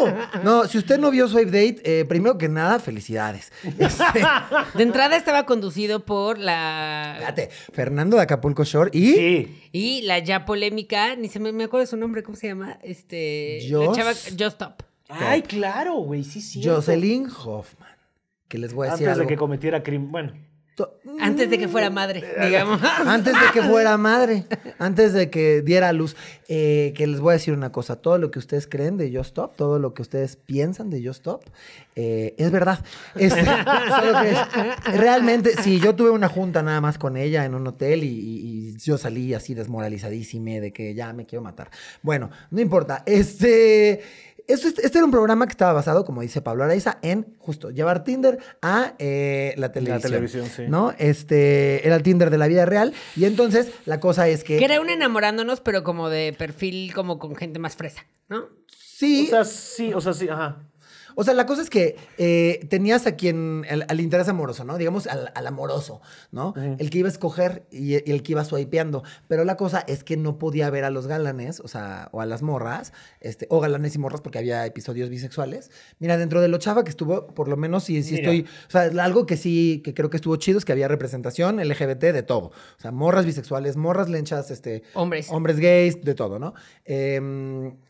[0.43, 3.51] No, si usted no vio Swipe Date, eh, primero que nada, felicidades.
[3.77, 4.21] Este,
[4.73, 7.13] De entrada estaba conducido por la...
[7.19, 9.13] espérate, Fernando de Acapulco Shore y.
[9.13, 9.61] Sí.
[9.71, 12.79] Y la ya polémica, ni se me, me acuerdo de su nombre, ¿cómo se llama?
[12.81, 13.67] Este...
[13.69, 13.89] Joss.
[13.89, 14.13] La chava...
[14.13, 14.81] Just Stop.
[15.09, 16.63] Ay, claro, güey, sí, sí.
[16.63, 17.98] Jocelyn Hoffman.
[18.49, 20.11] Que les voy a decir Antes de que cometiera crimen.
[20.11, 20.33] Bueno,
[20.75, 22.79] To- Antes de que fuera madre, digamos.
[23.05, 24.45] Antes de que fuera madre,
[24.79, 26.15] antes de que diera a luz,
[26.47, 29.31] eh, que les voy a decir una cosa, todo lo que ustedes creen de Just
[29.31, 31.43] Stop, todo lo que ustedes piensan de Just Stop,
[31.97, 32.79] eh, es verdad.
[33.13, 37.67] Solo que es- realmente, sí, yo tuve una junta nada más con ella en un
[37.67, 41.69] hotel y, y- y yo salí así desmoralizadísima de que ya me quiero matar.
[42.03, 43.03] Bueno, no importa.
[43.05, 44.01] Este...
[44.49, 47.69] Esto, es- este era un programa que estaba basado, como dice Pablo Araiza, en justo
[47.69, 50.11] llevar Tinder a eh, la televisión.
[50.11, 50.63] televisión, sí.
[50.67, 50.93] ¿No?
[50.97, 52.93] Este era el Tinder de la vida real.
[53.15, 54.57] Y entonces la cosa es que.
[54.57, 58.49] Que era un enamorándonos, pero como de perfil, como con gente más fresa, ¿no?
[58.67, 59.25] Sí.
[59.27, 60.63] O sea, sí, o sea, sí, ajá.
[61.19, 64.77] O sea, la cosa es que eh, tenías a quien, al, al interés amoroso, ¿no?
[64.77, 65.99] Digamos al, al amoroso,
[66.31, 66.53] ¿no?
[66.77, 69.03] El que iba a escoger y, y el que iba swipeando.
[69.27, 72.25] Pero la cosa es que no podía ver a los galanes, o sea, o a
[72.25, 75.71] las morras, este, o galanes y morras, porque había episodios bisexuales.
[75.99, 78.31] Mira, dentro de lo chava que estuvo, por lo menos sí, sí Mira.
[78.31, 78.49] estoy.
[78.67, 81.99] O sea, algo que sí, que creo que estuvo chido es que había representación LGBT
[82.13, 82.45] de todo.
[82.47, 84.83] O sea, morras bisexuales, morras lenchas, este.
[84.93, 85.27] Hombres.
[85.31, 86.53] Hombres gays, de todo, ¿no?
[86.85, 87.19] Eh,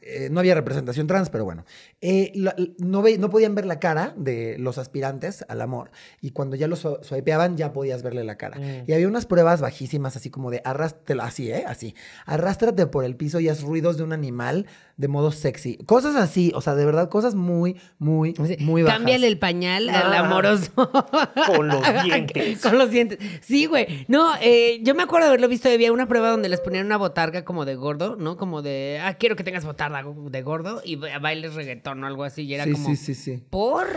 [0.02, 1.66] eh, no había representación trans, pero bueno.
[2.02, 5.92] Eh, la- no, ve- no podían ver la cara de los aspirantes al amor.
[6.22, 8.58] Y cuando ya los swi- swipeaban, ya podías verle la cara.
[8.58, 8.84] Mm.
[8.88, 11.64] Y había unas pruebas bajísimas, así como de arrástrate, así, ¿eh?
[11.68, 11.96] Así.
[12.26, 14.66] Arrástrate por el piso y haz ruidos de un animal
[14.98, 15.78] de modo sexy.
[15.86, 18.98] Cosas así, o sea, de verdad, cosas muy, muy, muy bajas.
[18.98, 20.72] Cámbiale el pañal al amoroso.
[21.48, 22.62] Con los dientes.
[22.62, 23.20] Con los dientes.
[23.42, 24.06] Sí, güey.
[24.08, 25.70] No, eh, yo me acuerdo de haberlo visto.
[25.70, 28.36] Había una prueba donde les ponían una botarga como de gordo, ¿no?
[28.38, 32.24] Como de, ah, quiero que tengas botarga de gordo y ba- bailes reggaetón o algo
[32.26, 32.44] así.
[32.44, 33.44] Y era Sí, como, sí, sí, sí.
[33.50, 33.88] ¿por?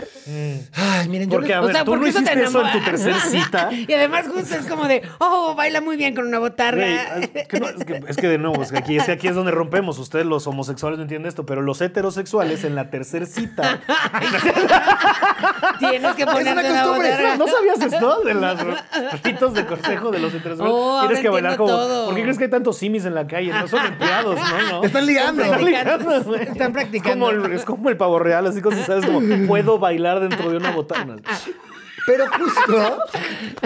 [0.75, 2.25] Ay, miren, yo Porque, les- a O ver, sea, tú ¿por no qué eso te
[2.25, 2.85] hiciste eso en tu enamora?
[2.85, 3.69] tercer cita.
[3.71, 7.17] y además justo es como de, oh, baila muy bien con una botarga.
[7.17, 9.27] Es, que no- es que, es que de nuevo, es que aquí, es que aquí
[9.27, 9.97] es donde rompemos.
[9.99, 13.81] Ustedes, los homosexuales, no entienden esto, pero los heterosexuales en la tercer cita.
[15.79, 17.09] Tienes que ponerte una una, costumbre.
[17.11, 17.37] botarga.
[17.37, 18.21] ¿No sabías esto?
[18.23, 20.73] De los ritos de cortejo de los heterosexuales.
[20.75, 21.69] Oh, Tienes que bailar como.
[21.69, 22.05] todo.
[22.07, 23.51] ¿Por qué crees que hay tantos simis en la calle?
[23.51, 24.69] No son empleados, ¿no?
[24.71, 24.83] no.
[24.83, 25.43] Están ligando.
[25.43, 26.35] Están ligando.
[26.35, 27.29] Están practicando.
[27.29, 29.05] Es como, el, es como el pavo real, así como, ¿sabes?
[29.05, 31.17] Como, puedo bailar dentro de una botana.
[32.05, 32.97] Pero justo,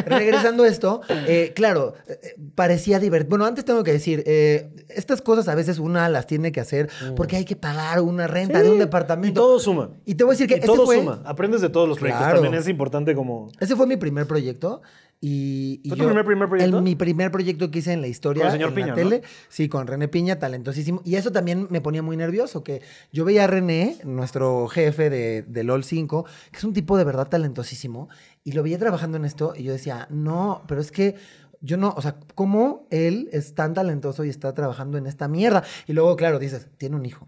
[0.05, 3.29] regresando a esto, eh, claro, eh, parecía divertido.
[3.29, 6.87] Bueno, antes tengo que decir, eh, estas cosas a veces una las tiene que hacer
[7.15, 8.81] porque hay que pagar una renta de un Mm.
[8.81, 9.31] Departamento.
[9.31, 9.89] Y todo suma.
[10.05, 11.21] Y te voy a decir que Y ese todo fue, suma.
[11.25, 12.23] Aprendes de todos los proyectos.
[12.23, 12.41] Claro.
[12.41, 13.49] También es importante como.
[13.59, 14.83] ese fue mi primer proyecto.
[15.19, 16.77] Y, y ¿Fue tu primer, primer proyecto?
[16.77, 18.43] el- mi primer proyecto que hice en la historia.
[18.43, 19.09] Con el señor en Piña, la ¿no?
[19.09, 19.21] tele.
[19.49, 21.01] Sí, con René Piña, talentosísimo.
[21.03, 25.41] Y eso también me ponía muy nervioso, que yo veía a René, nuestro jefe de,
[25.41, 28.09] de LOL 5, que es un tipo de verdad talentosísimo,
[28.43, 31.15] y lo veía trabajando en esto, y yo decía, no, pero es que
[31.61, 35.63] yo no, o sea, ¿cómo él es tan talentoso y está trabajando en esta mierda?
[35.87, 37.27] Y luego, claro, dices, tiene un hijo.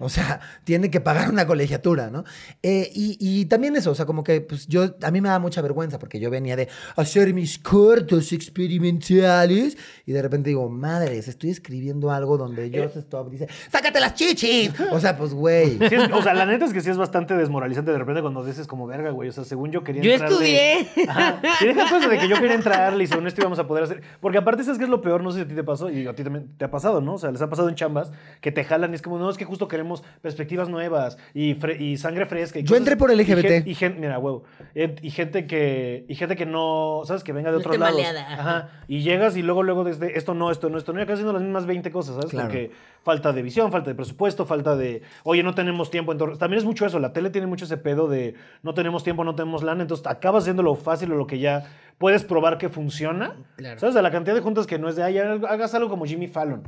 [0.00, 2.24] O sea, tiene que pagar una colegiatura, ¿no?
[2.62, 5.38] Eh, y, y también eso, o sea, como que pues yo, a mí me da
[5.38, 9.76] mucha vergüenza porque yo venía de hacer mis cortos experimentales
[10.06, 12.70] y de repente digo, madres, estoy escribiendo algo donde Eh.
[12.74, 14.72] Joseph Stop dice, ¡sácate las chichis!
[14.92, 15.78] O sea, pues, güey.
[15.88, 18.66] Sí o sea, la neta es que sí es bastante desmoralizante de repente cuando dices
[18.66, 19.28] como verga, güey.
[19.28, 21.08] O sea, según yo quería Yo entrarle- estudié.
[21.08, 21.40] Ajá.
[21.60, 24.02] Y deja de que yo quería entrarle y según esto íbamos a poder hacer.
[24.20, 25.22] Porque aparte, ¿sabes qué es lo peor?
[25.22, 27.14] No sé si a ti te pasó y a ti también te ha pasado, ¿no?
[27.14, 29.36] O sea, les ha pasado en chambas que te jalan y es como, no, es
[29.36, 32.58] que justo queremos perspectivas nuevas y, fre- y sangre fresca.
[32.58, 33.48] y Yo cosas- entré por y LGBT.
[33.48, 34.44] gen- Y, gen- mira, huevo.
[34.74, 37.24] Y gente que, y gente que no, ¿sabes?
[37.24, 37.96] Que venga de No otros esté lados.
[38.02, 38.32] maleada.
[38.34, 38.68] Ajá.
[38.88, 41.00] Y llegas y luego, luego desde esto no, esto no, esto no.
[41.00, 42.30] Y acá haciendo las mismas 20 cosas, ¿sabes?
[42.30, 42.48] Claro.
[42.48, 42.70] Porque
[43.02, 46.12] falta de visión, falta de presupuesto, falta de, oye, no tenemos tiempo.
[46.12, 49.24] Entonces, también es mucho eso, la tele tiene mucho ese pedo de no tenemos tiempo,
[49.24, 51.64] no tenemos lana, entonces acabas haciendo lo fácil o lo que ya
[51.98, 53.36] puedes probar que funciona.
[53.56, 53.78] Claro.
[53.80, 53.94] ¿Sabes?
[53.94, 56.62] De la cantidad de juntas que no es de, ay, hagas algo como Jimmy Fallon.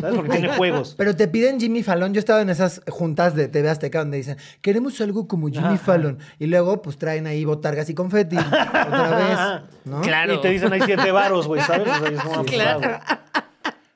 [0.00, 0.16] ¿Sabes?
[0.16, 0.94] Porque tiene juegos.
[0.96, 2.14] Pero te piden Jimmy Fallon.
[2.14, 5.76] Yo estaba en esas juntas de TV Azteca donde dicen, queremos algo como Jimmy Ajá.
[5.78, 6.18] Fallon.
[6.38, 8.36] Y luego, pues traen ahí botargas y confeti.
[8.36, 9.16] otra
[9.62, 9.62] vez.
[9.84, 10.00] ¿no?
[10.00, 10.34] Claro.
[10.34, 11.88] Y te dicen, hay siete varos, güey, ¿sabes?
[11.88, 13.00] O sea, es como, pues, Claro.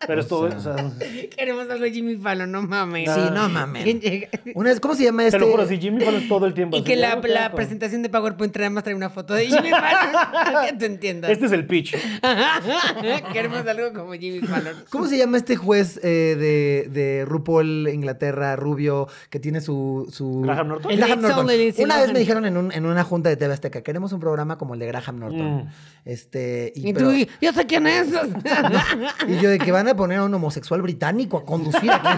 [0.06, 0.76] Pero es todo, o sea,
[1.36, 3.10] Queremos algo de Jimmy Fallon, no mames.
[3.12, 3.84] Sí, no mames.
[4.54, 5.38] Una vez, ¿Cómo se llama este?
[5.38, 6.76] te lo juro, si Jimmy Fallon es todo el tiempo.
[6.76, 7.56] Y así, que la, "Ah, qué la asco".
[7.56, 10.66] presentación de PowerPoint nada más trae una foto de Jimmy Fallon.
[10.66, 11.30] que te entiendas.
[11.30, 11.96] Este es el pitch.
[13.32, 14.74] Queremos algo como Jimmy Fallon.
[14.90, 20.08] ¿Cómo se llama este juez eh, de, de RuPaul Inglaterra, rubio, que tiene su...
[20.12, 20.42] su...
[20.42, 20.90] Graham Norton.
[20.90, 21.46] El Graham Norton.
[21.78, 24.58] Una vez me dijeron en, un- en una junta de TV Azteca, queremos un programa
[24.58, 25.56] como el de Graham Norton.
[25.64, 25.68] Mm.
[26.04, 28.08] Este, y, Y pero- tú, yo sé quién es.
[29.28, 32.08] y yo de que van a poner a un homosexual británico a conducir aquí.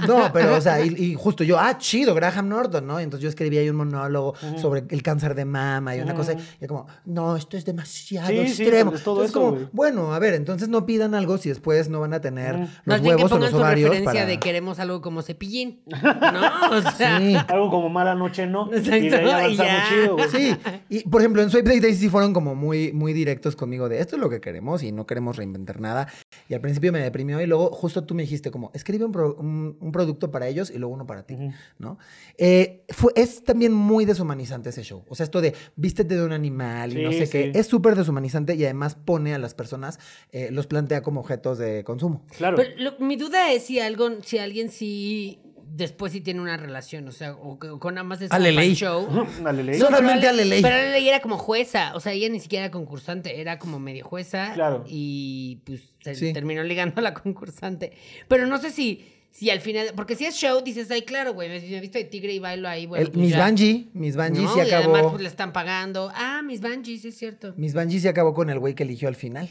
[0.06, 3.00] No, pero, o sea, y, y justo yo, ah, chido, Graham Norton, ¿no?
[3.00, 6.34] Y entonces yo escribí ahí un monólogo sobre el cáncer de mama y una cosa.
[6.60, 8.84] Y como, no, esto es demasiado Sí, sí, extremo.
[8.86, 11.88] porque es todo Entonces, eso, como, bueno, a ver, entonces no pidan algo si después
[11.88, 14.20] no van a tener los Más bien que huevos o pongan los su ovarios referencia
[14.20, 14.26] para...
[14.26, 15.80] de queremos algo como cepillín.
[16.30, 17.18] No, o sea.
[17.18, 17.34] Sí.
[17.48, 18.72] Algo como mala noche, ¿no?
[18.72, 19.84] Exacto, Y de ahí ya.
[19.88, 20.28] chido, güey.
[20.30, 20.56] Sí,
[20.88, 24.00] y por ejemplo, en Swipe Date Days sí fueron como muy, muy directos conmigo de
[24.00, 26.08] esto es lo que queremos y no queremos reinventar nada.
[26.48, 29.34] Y al principio me deprimió y luego justo tú me dijiste como, escribe un, pro-
[29.34, 31.36] un- un producto para ellos y luego uno para ti,
[31.78, 31.98] ¿no?
[32.38, 35.04] Eh, fue, es también muy deshumanizante ese show.
[35.08, 37.32] O sea, esto de vístete de un animal y no sé sí.
[37.32, 39.98] qué, es súper deshumanizante y además pone a las personas,
[40.32, 42.24] eh, los plantea como objetos de consumo.
[42.36, 42.56] Claro.
[42.56, 45.40] Pero lo- mi duda es si algo, si alguien sí
[45.72, 48.74] después sí tiene una relación, o sea, o, con nada más es Ley.
[48.74, 49.08] show.
[49.42, 49.78] Dale, ley.
[49.78, 50.62] No, Solamente pero Ale- Ale Ley.
[50.62, 53.78] Pero Ale Ley era como jueza, o sea, ella ni siquiera era concursante, era como
[53.78, 54.52] medio jueza.
[54.54, 54.84] Claro.
[54.88, 56.32] Y pues se Sí.
[56.32, 57.92] terminó ligando a la concursante.
[58.28, 61.48] Pero no sé si, si al final, porque si es show, dices, ay, claro, güey,
[61.48, 63.04] me, he visto de tigre y bailo ahí, bueno.
[63.04, 63.36] El- pues.
[63.36, 65.10] Bungie, Miss Bungie No, sí y además acabó.
[65.10, 66.10] pues le están pagando.
[66.14, 67.54] Ah, Miss Bungie, sí es cierto.
[67.56, 69.48] Miss Bungie sí acabó con el güey que eligió al final.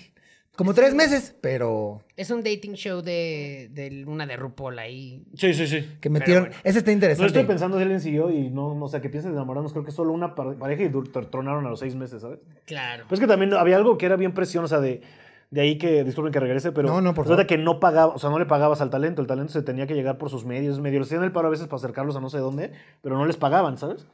[0.59, 5.23] Como tres meses, pero Es un dating show de, de una de RuPaul ahí.
[5.35, 5.89] Sí, sí, sí.
[6.01, 6.43] que metieron.
[6.49, 6.57] bueno.
[6.65, 7.27] Ese está No interesante.
[7.27, 9.71] estoy pensando si alguien siguió y no, no sé, que piensen de enamorarnos.
[9.71, 10.89] Creo que solo una par- pareja y
[11.31, 12.39] tronaron a los seis meses, ¿sabes?
[12.65, 13.05] Claro.
[13.07, 15.01] Pero es que también había algo que era bien presión, o sea, de,
[15.49, 17.47] de ahí que, disculpen que regrese, pero No, no, por favor.
[17.47, 19.93] que no pagaba, o sea, no le pagabas al talento, el talento se tenía que
[19.95, 22.29] llegar por sus medios, medio les hacían el paro a veces para acercarlos a no
[22.29, 24.05] sé dónde, pero no les pagaban, ¿sabes?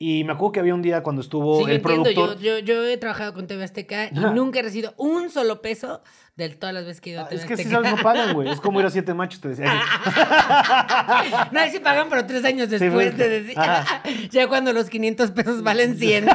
[0.00, 2.38] Y me acuerdo que había un día cuando estuvo Sí, el entiendo, productor...
[2.38, 6.02] yo, yo, yo he trabajado con TV Azteca y nunca he recibido un solo peso
[6.36, 7.96] de todas las veces que he ido a Ah, TV es que si sabes, no
[8.00, 8.48] pagan, güey.
[8.48, 9.72] Es como ir a siete machos, te decía.
[11.50, 13.84] No, sí pagan, pero tres años Sí, después pues, te decía.
[14.30, 16.26] Ya cuando los 500 pesos valen 100.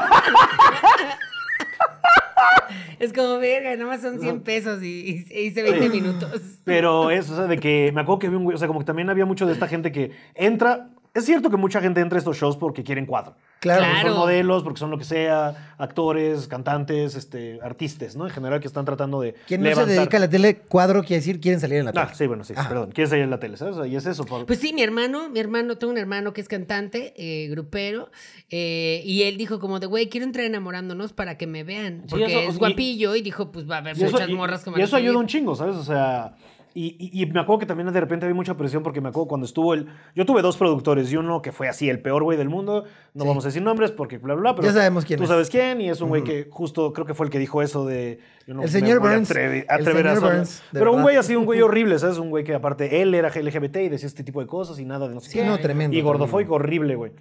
[2.99, 6.41] Es como, verga, nada más son 100 pesos y, y hice 20 minutos.
[6.63, 8.79] Pero eso, o sea, de que me acuerdo que había un güey, o sea, como
[8.79, 10.89] que también había mucho de esta gente que entra.
[11.15, 13.35] Es cierto que mucha gente entra a estos shows porque quieren cuadro.
[13.59, 13.85] Claro.
[13.85, 18.25] Porque son modelos, porque son lo que sea, actores, cantantes, este, artistas, ¿no?
[18.25, 19.93] En general que están tratando de Quien no levantar.
[19.93, 22.05] se dedica a la tele, cuadro quiere decir quieren salir en la tele.
[22.09, 22.67] Ah, sí, bueno, sí, Ajá.
[22.67, 22.91] perdón.
[22.93, 23.75] Quieren salir en la tele, ¿sabes?
[23.91, 24.25] Y es eso.
[24.25, 28.09] por- Pues sí, mi hermano, mi hermano, tengo un hermano que es cantante, eh, grupero,
[28.49, 32.07] eh, y él dijo como de, güey, quiero entrar enamorándonos para que me vean, Sí,
[32.09, 34.63] porque eso, es y- guapillo, y dijo, pues va a haber Y muchas y- morras
[34.63, 35.75] que me y eso ayuda un chingo, ¿sabes?
[35.75, 36.33] O sea,
[36.73, 39.27] y, y- y me acuerdo que también de repente había mucha presión porque me acuerdo
[39.27, 39.87] cuando estuvo el...
[40.15, 42.83] Yo tuve dos productores y uno que fue así, el peor güey del mundo.
[43.13, 43.27] No Sí.
[43.27, 44.55] vamos a decir nombres porque bla, bla, bla.
[44.55, 45.29] Pero Ya sabemos quién Tú es.
[45.29, 47.85] sabes quién y es un güey que justo creo que fue el que dijo eso
[47.85, 48.19] de...
[48.47, 49.29] yo no El señor Burns.
[49.31, 50.21] atrever- El atrever señor.
[50.33, 51.03] Burns, Pero un verdad.
[51.03, 52.17] güey así, un güey horrible, ¿sabes?
[52.17, 55.07] Un güey que aparte él era LGBT y decía este tipo de cosas y nada
[55.07, 55.45] de no sé Sí, qué.
[55.45, 57.11] no, tremendo, Y gordofóbico horrible, güey.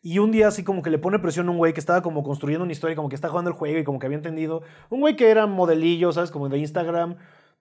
[0.00, 2.22] Y un día así como que le pone presión a un güey que estaba como
[2.22, 4.62] construyendo una historia, como que está jugando el juego y como que había entendido.
[4.90, 6.30] Un güey que era modelillo, ¿sabes?
[6.30, 7.16] Como de Instagram.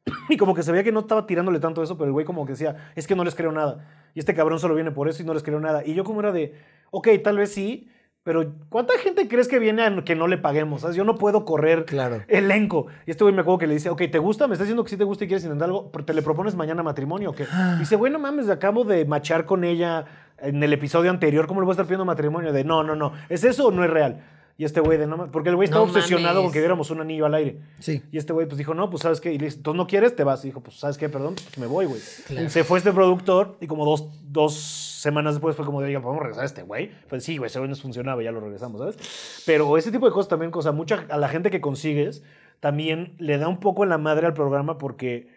[0.29, 2.45] Y como que se veía que no estaba tirándole tanto eso, pero el güey como
[2.45, 3.85] que decía, es que no les creo nada.
[4.13, 5.83] Y este cabrón solo viene por eso y no les creo nada.
[5.85, 6.55] Y yo como era de,
[6.91, 7.89] ok, tal vez sí,
[8.23, 10.81] pero ¿cuánta gente crees que viene a que no le paguemos?
[10.81, 10.97] ¿Sabes?
[10.97, 12.23] Yo no puedo correr Claro.
[12.27, 12.87] elenco.
[13.05, 14.47] Y este güey me acuerdo que le dice, ok, ¿te gusta?
[14.47, 16.83] Me estás diciendo que sí te gusta y quieres intentar algo, ¿te le propones mañana
[16.83, 17.45] matrimonio o qué?
[17.75, 20.05] Y dice, bueno, mames, acabo de machar con ella
[20.39, 22.51] en el episodio anterior, ¿cómo le voy a estar pidiendo matrimonio?
[22.51, 24.21] De, no, no, no, ¿es eso o no es real?
[24.59, 26.45] Y este güey de, no, ma-", porque el güey estaba No obsesionado mames.
[26.47, 27.59] con que diéramos un anillo al aire.
[27.79, 28.01] Sí.
[28.11, 30.15] Y este güey pues dijo, no, pues sabes qué, y le dice, entonces no quieres,
[30.15, 30.43] te vas.
[30.43, 32.01] Y dijo, pues sabes qué, perdón, pues me voy, güey.
[32.49, 36.23] Se fue este productor y como dos, dos semanas después fue como de, oiga, ¿podemos
[36.23, 36.89] regresar a este güey?
[37.07, 39.43] Pues sí, güey, ese güey nos funcionaba, ya lo regresamos, ¿sabes?
[39.45, 42.23] Pero ese tipo de cosas también, o sea, mucha, a la gente que consigues
[42.59, 45.27] también le da un poco en la madre al programa porque,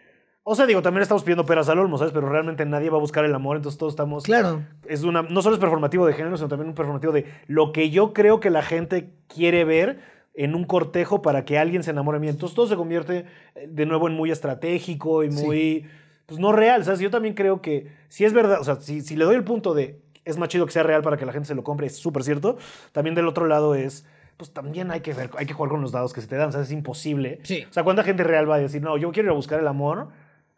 [0.43, 2.13] o sea, digo, también estamos pidiendo peras al olmo, ¿sabes?
[2.13, 4.61] Pero realmente nadie va a buscar el amor, entonces todos estamos Claro.
[4.87, 7.89] es una, no solo es performativo de género, sino también un performativo de lo que
[7.91, 9.99] yo creo que la gente quiere ver
[10.33, 12.29] en un cortejo para que alguien se enamore de mí.
[12.29, 13.25] Entonces todo se convierte
[13.55, 15.43] eh, de nuevo en muy estratégico y Sí.
[15.45, 15.85] muy,
[16.25, 16.99] pues no real, ¿sabes?
[17.01, 19.73] Yo también creo que si es verdad, o sea, si, si le doy el punto
[19.73, 21.97] de es más chido que sea real para que la gente se lo compre, es
[21.97, 22.57] súper cierto.
[22.93, 24.05] También del otro lado es,
[24.37, 26.51] pues también hay que ver, hay que jugar con los dados que se te dan,
[26.51, 26.67] ¿sabes?
[26.67, 27.39] Es imposible.
[27.43, 27.65] Sí.
[27.69, 29.67] O sea, ¿cuánta gente real va a decir, no, yo quiero ir a buscar el
[29.67, 30.09] amor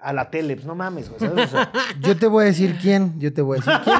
[0.03, 0.55] a la tele?
[0.55, 1.47] Pues no mames, güey, ¿sabes?
[1.47, 3.19] O sea, Yo te voy a decir quién.
[3.19, 3.97] Yo te voy a decir quién.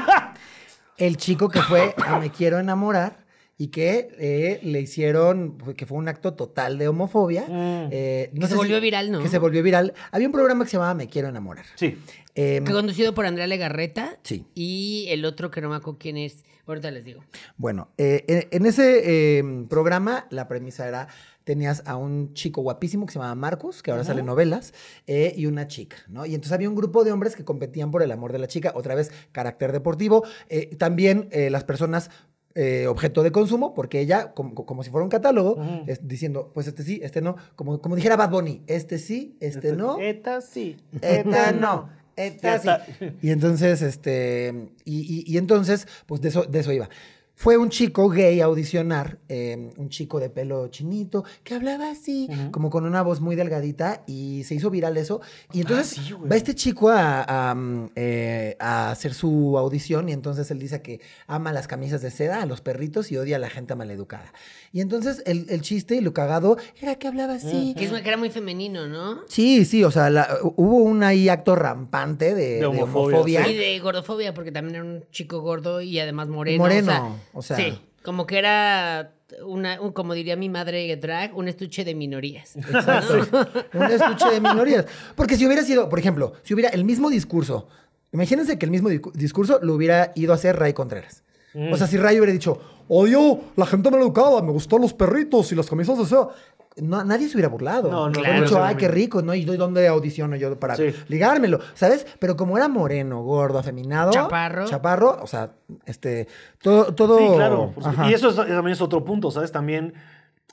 [0.96, 3.24] El chico que fue a Me Quiero Enamorar
[3.56, 7.42] y que eh, le hicieron, que fue un acto total de homofobia.
[7.42, 7.88] Mm.
[7.90, 9.20] Eh, no Que se volvió viral, ¿no?
[9.20, 9.92] Que se volvió viral.
[10.12, 11.64] Había un programa que se llamaba Me Quiero Enamorar.
[11.76, 11.98] sí.
[12.36, 14.18] Eh, Que conducido por Andrea Legarreta.
[14.24, 14.44] Sí.
[14.56, 16.44] Y el otro que no me acuerdo quién es.
[16.66, 17.22] Ahorita les digo.
[17.56, 21.06] Bueno, eh, en, en ese eh, programa la premisa era,
[21.44, 24.72] tenías a un chico guapísimo que se llamaba Marcus, que ahora sale en novelas,
[25.06, 26.24] eh, y una chica, ¿no?
[26.26, 28.72] Y entonces había un grupo de hombres que competían por el amor de la chica,
[28.74, 32.10] otra vez carácter deportivo, eh, también eh, las personas...
[32.56, 35.56] eh, objeto de consumo, porque ella, como, como si fuera un catálogo,
[35.88, 39.72] es diciendo, pues este sí, este no, como, como dijera Bad Bunny, este sí, este,
[39.72, 40.76] no, Esta sí.
[41.02, 41.88] Esta no.
[42.16, 43.06] Esta sí.
[43.22, 44.68] Y entonces, este.
[44.84, 46.88] Y, y- y entonces, pues de eso, de eso iba.
[47.36, 52.28] Fue un chico gay a audicionar, eh, un chico de pelo chinito, que hablaba así,
[52.52, 55.20] como con una voz muy delgadita, y se hizo viral eso.
[55.52, 60.08] Y entonces Ah, sí, va este chico a, a, mm, eh, a hacer su audición,
[60.08, 63.36] y entonces él dice que ama las camisas de seda, a los perritos, y odia
[63.36, 64.32] a la gente maleducada.
[64.72, 67.74] Y entonces el, el chiste y lo cagado era que hablaba así.
[67.76, 69.22] Que, es, que era muy femenino, ¿no?
[69.28, 73.48] Sí, sí, o sea, la- hubo un ahí acto rampante de, de homofobia, homofobia.
[73.50, 76.58] Y de gordofobia, porque también era un chico gordo y además moreno.
[76.58, 77.33] Moreno, o sea.
[77.56, 79.12] Sí, como que era,
[79.44, 82.56] una, un- como diría mi madre drag, un estuche de minorías.
[82.56, 83.46] Exacto.
[83.74, 84.86] Un estuche de minorías.
[85.16, 87.68] Porque si hubiera sido, por ejemplo, si hubiera el mismo discurso,
[88.12, 91.24] Imagínense que el mismo discurso lo hubiera ido a hacer Ray Contreras.
[91.52, 91.72] Mm.
[91.72, 95.50] O sea, si Ray hubiera dicho, odio la gente mal educada, me gustan los perritos
[95.50, 96.28] y las camisas de seda.
[96.76, 97.88] No, nadie se hubiera burlado.
[97.90, 99.32] No, no, dicho, no, ay, qué rico, ¿no?
[99.34, 100.92] ¿Y dónde audiciono yo para Sí.
[101.06, 101.60] ligármelo?
[101.74, 102.04] ¿Sabes?
[102.18, 104.10] Pero como era moreno, gordo, afeminado.
[104.10, 104.66] Chaparro.
[104.66, 105.52] Chaparro, o sea,
[105.86, 106.26] este,
[106.60, 107.18] todo, todo.
[107.18, 107.72] Sí, claro.
[107.74, 108.10] por.
[108.10, 109.52] Y eso es- también es otro punto, ¿sabes?
[109.52, 109.94] También,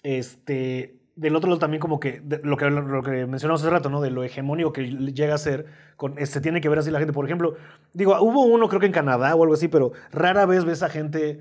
[0.04, 3.90] este, del otro lado también como que de- lo que, lo que mencionamos hace rato,
[3.90, 4.02] ¿no?
[4.02, 5.66] De lo hegemónico que llega a ser,
[5.98, 7.14] con, se tiene que ver así la gente.
[7.14, 7.56] Por ejemplo,
[7.94, 10.90] digo, hubo uno creo que en Canadá o algo así, pero rara vez ves a
[10.90, 11.40] gente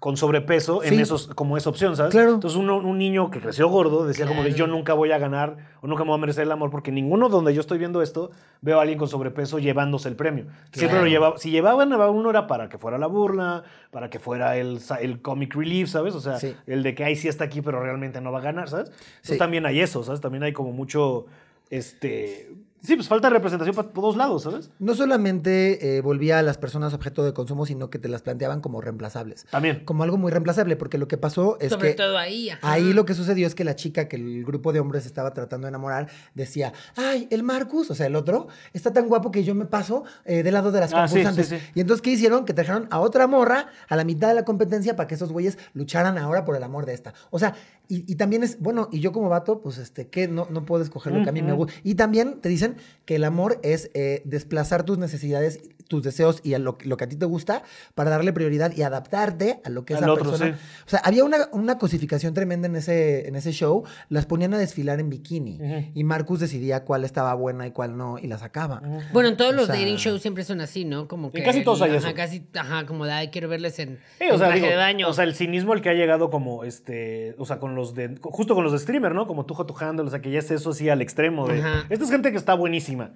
[0.00, 2.12] con sobrepeso en esos, como esa opción, ¿sabes?
[2.12, 2.34] Claro.
[2.34, 5.56] Entonces uno, un niño que creció gordo decía como de yo nunca voy a ganar
[5.80, 8.30] o nunca me voy a merecer el amor porque ninguno donde yo estoy viendo esto
[8.60, 10.46] veo a alguien con sobrepeso llevándose el premio.
[10.70, 14.20] Siempre lo llevaba, si llevaban a uno era para que fuera la burla, para que
[14.20, 16.14] fuera el, el comic relief, ¿sabes?
[16.14, 16.54] O sea, Sí.
[16.68, 18.90] el de que ahí sí está aquí pero realmente no va a ganar, ¿sabes?
[18.90, 19.38] Entonces Sí.
[19.38, 20.20] también hay eso, ¿sabes?
[20.20, 21.26] También hay como mucho,
[21.70, 22.52] este...
[22.82, 24.70] Sí, pues falta representación para todos lados, ¿sabes?
[24.78, 28.60] No solamente eh, volvía a las personas objeto de consumo, sino que te las planteaban
[28.60, 29.46] como reemplazables.
[29.50, 29.84] También.
[29.84, 32.50] Como algo muy reemplazable, porque lo que pasó es Sobre que todo ahí.
[32.50, 32.60] ajá.
[32.72, 35.66] ahí lo que sucedió es que la chica que el grupo de hombres estaba tratando
[35.66, 39.54] de enamorar decía, ay, el Marcus, o sea, el otro, está tan guapo que yo
[39.54, 41.48] me paso eh, del lado de las Ah, sí, concursantes.
[41.48, 41.62] sí, sí.
[41.74, 42.44] Y entonces, ¿qué hicieron?
[42.44, 45.58] Que trajeron a otra morra a la mitad de la competencia para que esos güeyes
[45.74, 47.12] lucharan ahora por el amor de esta.
[47.30, 47.54] O sea,
[47.88, 50.82] y, y también es, bueno, y yo como vato, pues, este, que no, no puedo
[50.84, 51.72] escoger lo que a mí me gusta.
[51.82, 52.67] Y también te dicen
[53.04, 57.04] que el amor es eh, desplazar tus necesidades, tus deseos y a lo, lo que
[57.04, 57.62] a ti te gusta
[57.94, 60.54] para darle prioridad y adaptarte a lo que Al esa otro, persona...
[60.58, 60.62] sí.
[60.86, 63.84] O sea, había una, una cosificación tremenda en ese, en ese show.
[64.10, 65.54] Las ponían a desfilar en bikini.
[65.54, 65.90] Ujú.
[65.94, 68.82] Y Marcus decidía cuál estaba buena y cuál no, y la sacaba.
[69.14, 71.08] Bueno, en todos O los sea- dating shows siempre son así, ¿no?
[71.08, 71.42] Como que.
[71.42, 72.14] casi todos hay ajá, eso.
[72.14, 74.76] Casi, ajá, como de, ay, quiero verles en, Sí, en o sea, traje digo, de
[74.76, 75.08] baño.
[75.08, 78.18] o sea, el cinismo al que ha llegado como este, o sea, con los de,
[78.22, 79.26] justo con los de streamer, ¿no?
[79.26, 82.04] Como Tujo tu handle, o sea, que ya es eso así al extremo de, esta
[82.04, 83.12] es gente que está buenísima.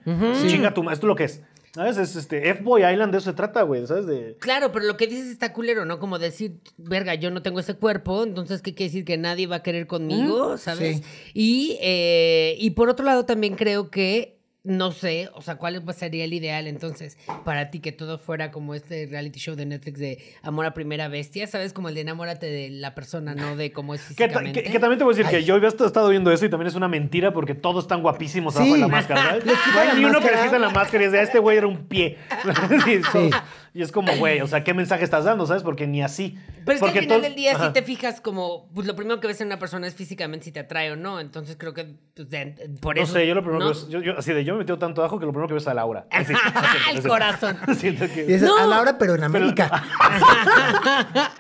[0.49, 1.43] Chinga tu, ma- esto es lo que es.
[1.75, 1.97] ¿Sabes?
[1.97, 4.05] Es este, F-Boy Island de eso se trata, güey, ¿sabes?
[4.07, 5.99] De, Claro, pero lo que dices está culero, ¿no?
[5.99, 9.05] Como decir, verga, yo no tengo ese cuerpo, entonces, ¿qué quiere decir?
[9.07, 10.99] Que nadie va a querer conmigo, ¿sabes?
[10.99, 11.03] Sí.
[11.33, 16.23] Y, eh, y por otro lado, también creo que, no sé, o sea, ¿cuál sería
[16.25, 20.23] el ideal entonces para ti que todo fuera como este reality show de Netflix de
[20.43, 21.73] Amor a Primera Bestia, ¿sabes?
[21.73, 24.63] Como el de enamórate de la persona, no de cómo es que, ta- físicamente.
[24.63, 25.41] que- que también te voy a decir Ay.
[25.41, 28.03] que yo había est- estado viendo eso y también es una mentira porque todos están
[28.03, 28.61] guapísimos Sí.
[28.61, 29.45] abajo de la máscara, ¿sabes?
[29.47, 31.39] Les quitan No hay la ni uno que les quita la máscara y "Ah, este
[31.41, 32.19] güey era un pie.
[32.85, 33.31] Sí, Sí.
[33.75, 35.63] Y es como, güey, o sea, ¿qué mensaje estás dando, sabes?
[35.63, 36.37] Porque ni así.
[36.67, 37.69] Pero es porque que al final todo- del día Ajá.
[37.69, 40.53] si te fijas como, pues lo primero que ves en una persona es físicamente si
[40.53, 43.15] te atrae o no, entonces creo que pues, de- por No eso...
[43.15, 43.73] sé, yo lo primero ¿no?
[43.73, 45.55] que ves, yo, yo- así de yo me metí tanto ajo que lo primero que
[45.55, 46.07] ves es a Laura.
[46.11, 47.09] Así, así, El así.
[47.09, 47.57] corazón.
[47.79, 48.59] Siento que- Y dices, No.
[48.59, 49.83] a Laura, pero en América.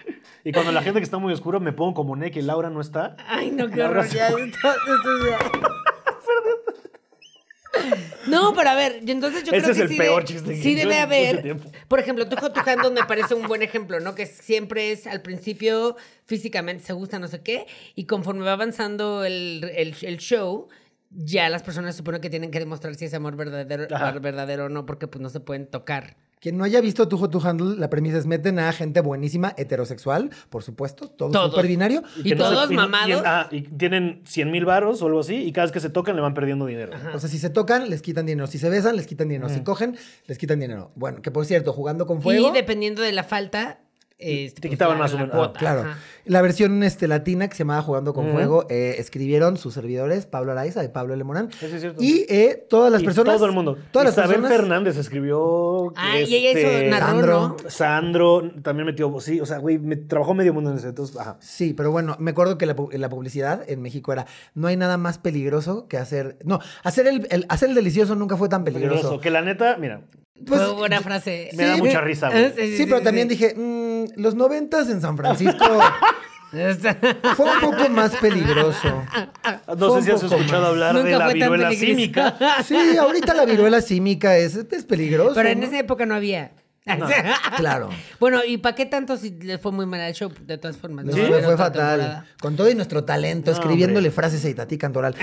[0.44, 2.80] Y cuando la gente que está muy oscura me pongo como Nick y Laura no
[2.80, 3.14] está.
[3.28, 4.04] Ay, no, qué horror.
[4.08, 4.42] se ya, fue.
[4.48, 5.38] esto- esto ya.
[8.26, 10.26] No, pero a ver, yo entonces yo Ese creo es que el sí peor de-
[10.28, 11.56] chiste que Sí yo debe haber.
[11.88, 14.14] Por ejemplo, Tujo tu Handle me parece un buen ejemplo, ¿no?
[14.14, 15.96] Que siempre es al principio
[16.26, 20.68] físicamente se gusta, no sé qué, y conforme va avanzando el, el- el show,
[21.14, 24.12] ya las personas suponen que tienen que demostrar si es amor verdadero, Ajá.
[24.18, 26.16] verdadero o no, porque pues no se pueden tocar.
[26.40, 30.30] Quien no haya visto Tu Tu Handle, la premisa es meten a gente buenísima, heterosexual,
[30.50, 31.62] por supuesto, todo Todos.
[31.64, 32.02] binario.
[32.16, 33.22] Y que no se- todos y- y- mamados.
[33.24, 36.16] ah, y tienen 100 mil varos o algo así y cada vez que se tocan
[36.16, 36.92] le van perdiendo dinero.
[37.14, 38.48] O sea, si se tocan, les quitan dinero.
[38.48, 39.48] Si se besan, les quitan dinero.
[39.50, 39.96] Si cogen,
[40.26, 40.90] les quitan dinero.
[40.96, 42.48] Bueno, que por cierto, jugando con fuego.
[42.48, 43.78] Y dependiendo de la falta,
[44.22, 45.34] este, Te pues, quitaban más o menos.
[45.34, 45.80] cuota, Claro.
[45.82, 45.98] ajá.
[46.24, 48.34] La versión este, latina que se llamaba Jugando con Ujú.
[48.34, 51.50] Fuego, eh, escribieron sus servidores, Pablo Araiza y Pablo Lemorán.
[51.58, 52.00] Sí, es cierto.
[52.00, 53.34] Y eh, todas las Y personas.
[53.36, 53.76] Todo el mundo.
[53.90, 54.56] Todas las Isabel personas.
[54.56, 55.92] Fernández escribió.
[55.96, 57.56] Ah, y ella este, hizo narró, Sandro.
[57.64, 57.70] ¿no?
[57.70, 59.12] Sandro también metió.
[59.20, 60.88] Sí, o sea, güey, me trabajó medio mundo en ese.
[60.88, 61.38] Entonces, ajá.
[61.40, 64.76] Sí, pero bueno, me acuerdo que la, pu- la publicidad en México era no hay
[64.76, 66.38] nada más peligroso que hacer.
[66.44, 68.94] No, hacer el, el- hacer el delicioso nunca fue tan peligroso.
[68.94, 69.20] Peligroso.
[69.20, 70.02] Que la neta, mira,
[70.46, 71.50] Pues, Fue buena frase.
[71.54, 72.52] me da mucha risa, güey.
[72.56, 73.34] Sí, Sí, pero sí, también sí.
[73.36, 75.64] dije, mm, los noventas en San Francisco
[77.36, 79.02] fue un poco más peligroso.
[79.78, 80.70] No Fue sé si has escuchado más.
[80.70, 82.36] hablar de Nunca la fue tan viruela símica.
[82.64, 85.34] Sí, ahorita la viruela símica es, es peligroso.
[85.34, 85.66] Pero en ¿no?
[85.66, 86.52] esa época no había.
[87.56, 87.90] Claro.
[88.18, 90.32] Bueno, ¿y para qué tanto si le fue muy mal al show?
[90.46, 91.04] De todas formas.
[91.04, 91.72] No fue, fatal.
[91.72, 92.26] temporada.
[92.40, 94.10] Con todo y nuestro talento, No, escribiéndole hombre.
[94.10, 95.14] frases a Itatí Cantoral.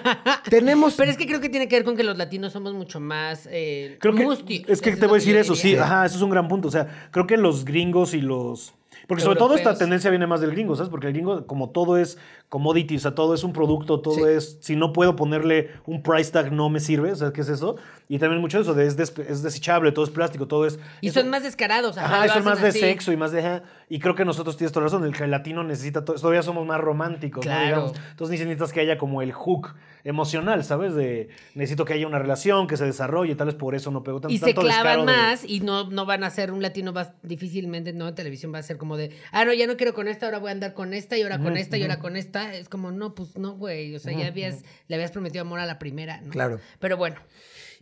[0.50, 0.94] Tenemos.
[0.94, 3.48] Pero es que creo que tiene que ver con que los latinos somos mucho más
[3.50, 4.24] eh, Creo que,
[4.68, 6.68] es que Eso te voy a decir eso, sí, ajá, eso es un gran punto.
[6.68, 8.74] O sea, creo que los gringos y los.
[9.06, 10.90] Porque sobre todo esta tendencia viene más del gringo, ¿sabes?
[10.90, 12.18] Porque el gringo, como todo es
[12.48, 14.22] commodity, o sea, todo es un producto, todo Sí.
[14.26, 14.58] es.
[14.60, 17.76] Si no puedo ponerle un price tag, no me sirve, ¿sabes qué es eso?
[18.08, 20.78] Y también mucho de eso, de es, des- es desechable, todo es plástico, todo es.
[21.02, 21.98] Y eso- son más descarados.
[21.98, 22.80] Ajá, Ajá, es más de así.
[22.80, 23.40] sexo y más de.
[23.40, 23.62] ajá.
[23.90, 25.04] Y creo que nosotros tienes toda razón.
[25.04, 26.16] El que el latino necesita todo.
[26.16, 27.50] Todavía somos más románticos, ¿no?
[27.52, 27.66] Claro.
[27.66, 27.92] Digamos.
[28.10, 29.74] Entonces necesitas que haya como el hook
[30.04, 30.94] emocional, ¿sabes?
[30.94, 34.20] De necesito que haya una relación, que se desarrolle, tal vez por eso no pego
[34.20, 34.32] tanto.
[34.34, 37.12] Y se tanto clavan de- más y no, no van a ser un latino más
[37.22, 40.08] difícilmente, no, en televisión va a ser como de, ah, no, ya no quiero con
[40.08, 42.37] esta, ahora voy a andar con esta y ahora con esta y ahora con esta.
[42.42, 43.94] Es como, no, pues no, güey.
[43.94, 46.30] O sea, ya habías, le habías prometido amor a la primera, ¿no?
[46.30, 46.60] Claro.
[46.78, 47.16] Pero bueno.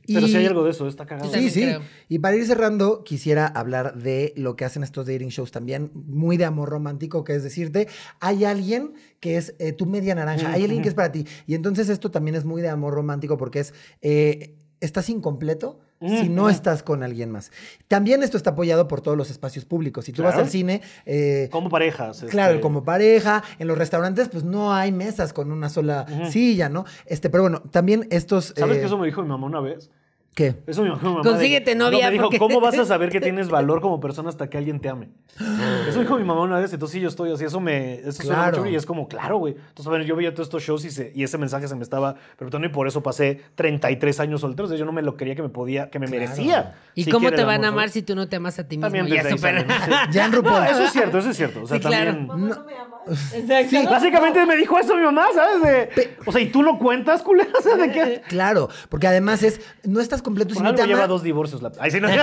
[0.07, 1.33] Pero Y- si hay algo de eso, está cagado.
[1.33, 1.63] Sí, sí.
[1.63, 1.83] creo.
[2.09, 6.37] Y para ir cerrando, quisiera hablar de lo que hacen estos dating shows también, muy
[6.37, 7.89] de amor romántico, que es decirte,
[8.21, 11.27] hay alguien que es eh, tu media naranja, hay alguien que es para ti.
[11.47, 16.29] Y entonces esto también es muy de amor romántico porque es, eh, estás incompleto si
[16.29, 17.51] no estás con alguien más.
[17.89, 20.05] También esto está apoyado por todos los espacios públicos.
[20.05, 20.83] Si tú vas al cine...
[21.05, 22.25] eh, Como parejas.
[22.29, 26.69] Claro, este, como pareja, en los restaurantes pues no hay mesas con una sola silla,
[26.69, 26.85] ¿no?
[27.07, 28.55] Este, pero bueno, también estos...
[28.57, 29.91] ¿Sabes eh, que eso me dijo mi mamá una vez?
[30.37, 30.55] ¿Qué?
[30.67, 31.23] Eso me dijo mi mamá.
[31.23, 34.01] de- Consíguete No, novia, me dijo, porque- ¿cómo vas a saber que tienes valor como
[34.01, 35.09] persona hasta que alguien te ame?
[35.89, 37.45] Eso dijo mi mamá una vez, entonces sí, yo estoy así.
[37.47, 37.95] Eso me.
[38.01, 38.59] Eso suena Claro.
[38.59, 39.55] mucho y es como, claro, güey.
[39.55, 42.17] Entonces, bueno, yo veía todos estos shows y, se- y ese mensaje se me estaba
[42.37, 44.67] preguntando y por eso pasé 33 años soltero.
[44.67, 46.21] O sea, yo no me lo creía que me podía, que me Claro.
[46.21, 46.75] merecía.
[46.95, 47.93] ¿Y Sí cómo te van a amar ¿sabes?
[47.93, 48.87] si tú no te amas a ti mismo?
[48.89, 50.13] También Ya desde ahí ¿no?
[50.13, 50.21] Sí.
[50.33, 50.65] RuPaul.
[50.65, 51.63] No, eso es cierto, eso es cierto.
[51.63, 52.11] O sea, Sí, claro.
[52.13, 52.27] también.
[52.27, 53.35] Mamá, no, me amas.
[53.35, 53.91] Exacto.
[53.91, 55.63] Básicamente me dijo eso mi mamá, ¿sabes?
[55.97, 57.47] De- o sea, ¿y tú lo cuentas, culera?
[57.59, 58.23] O sea, ¿de qué?
[58.29, 61.09] Claro, porque además es, no estás completo si no te lleva ama.
[61.09, 61.63] dos divorcios.
[61.63, 61.73] La...
[61.79, 62.09] Ay, sí, no.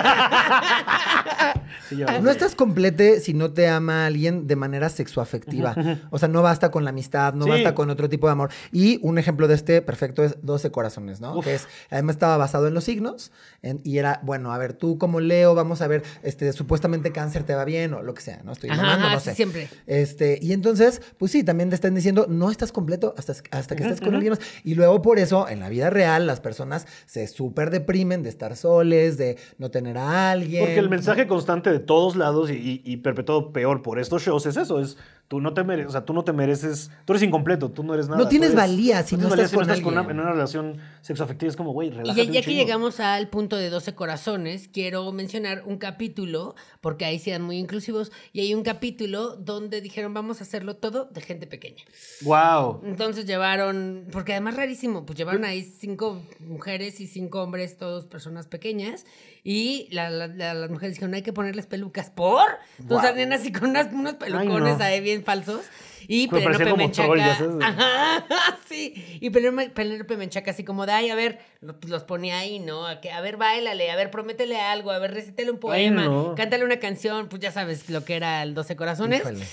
[1.89, 5.75] Sí, lleva dos No estás complete si no te ama alguien de manera sexoafectiva.
[6.11, 7.51] O sea, no basta con la amistad, no Sí.
[7.51, 8.49] basta con otro tipo de amor.
[8.71, 11.37] Y un ejemplo de este perfecto es 12 corazones, ¿no?
[11.37, 11.45] Uf.
[11.45, 13.31] Que es, además estaba basado en los signos
[13.61, 17.43] en- y era, bueno, a ver, tú como Leo, vamos a ver, este, supuestamente cáncer
[17.43, 18.51] te va bien o lo que sea, ¿no?
[18.53, 19.35] Estoy Ajá, mamando, ajá, no sí, sé.
[19.35, 19.69] siempre.
[19.87, 23.83] Este, y entonces, pues sí, también te están diciendo, no estás completo hasta, hasta que
[23.83, 24.39] estés con alguien más.
[24.63, 28.55] Y luego por eso, en la vida real, las personas se súper deprimen de estar
[28.55, 30.65] soles, de no tener a alguien.
[30.65, 34.79] Porque el mensaje constante de todos lados y, perpetuado peor por estos shows es eso,
[34.79, 34.97] es
[35.33, 37.95] tú no te mereces, o sea, tú no te mereces, tú eres incompleto, tú no
[37.95, 38.21] eres nada.
[38.21, 40.17] No tienes eres- valía si no tienes estás con una- alguien.
[40.17, 43.29] en una relación sexoafectiva, es como, güey, Y relájate ya, un ya que llegamos al
[43.29, 48.41] punto de 12 corazones, quiero mencionar un capítulo, porque ahí sí eran muy inclusivos, y
[48.41, 51.83] hay un capítulo donde dijeron vamos a hacerlo todo de gente pequeña.
[52.21, 52.81] Wow.
[52.85, 58.45] Entonces llevaron, porque además rarísimo, pues llevaron ahí cinco mujeres y cinco hombres, todos personas
[58.45, 59.05] pequeñas,
[59.43, 62.47] y la- la- la- las mujeres dijeron, hay que ponerles pelucas, ¿por?
[62.79, 64.83] Entonces salían así con unas- unos pelucones no.
[64.83, 65.61] ahí bien falsos.
[66.05, 67.37] Y Pero Penélope Menchaca.
[67.37, 67.61] troll.
[67.63, 68.25] Ajá,
[68.69, 68.93] sí.
[69.21, 72.85] Y Penélope Menchaca así como de, ay, a ver, pues los ponía ahí, ¿no?
[72.87, 76.35] A, que, a ver, bailale, a ver, prométele algo, a ver, recítele un poema, no.
[76.35, 79.21] cántale una canción, pues ya sabes lo que era el 12 corazones.
[79.21, 79.45] Híjole.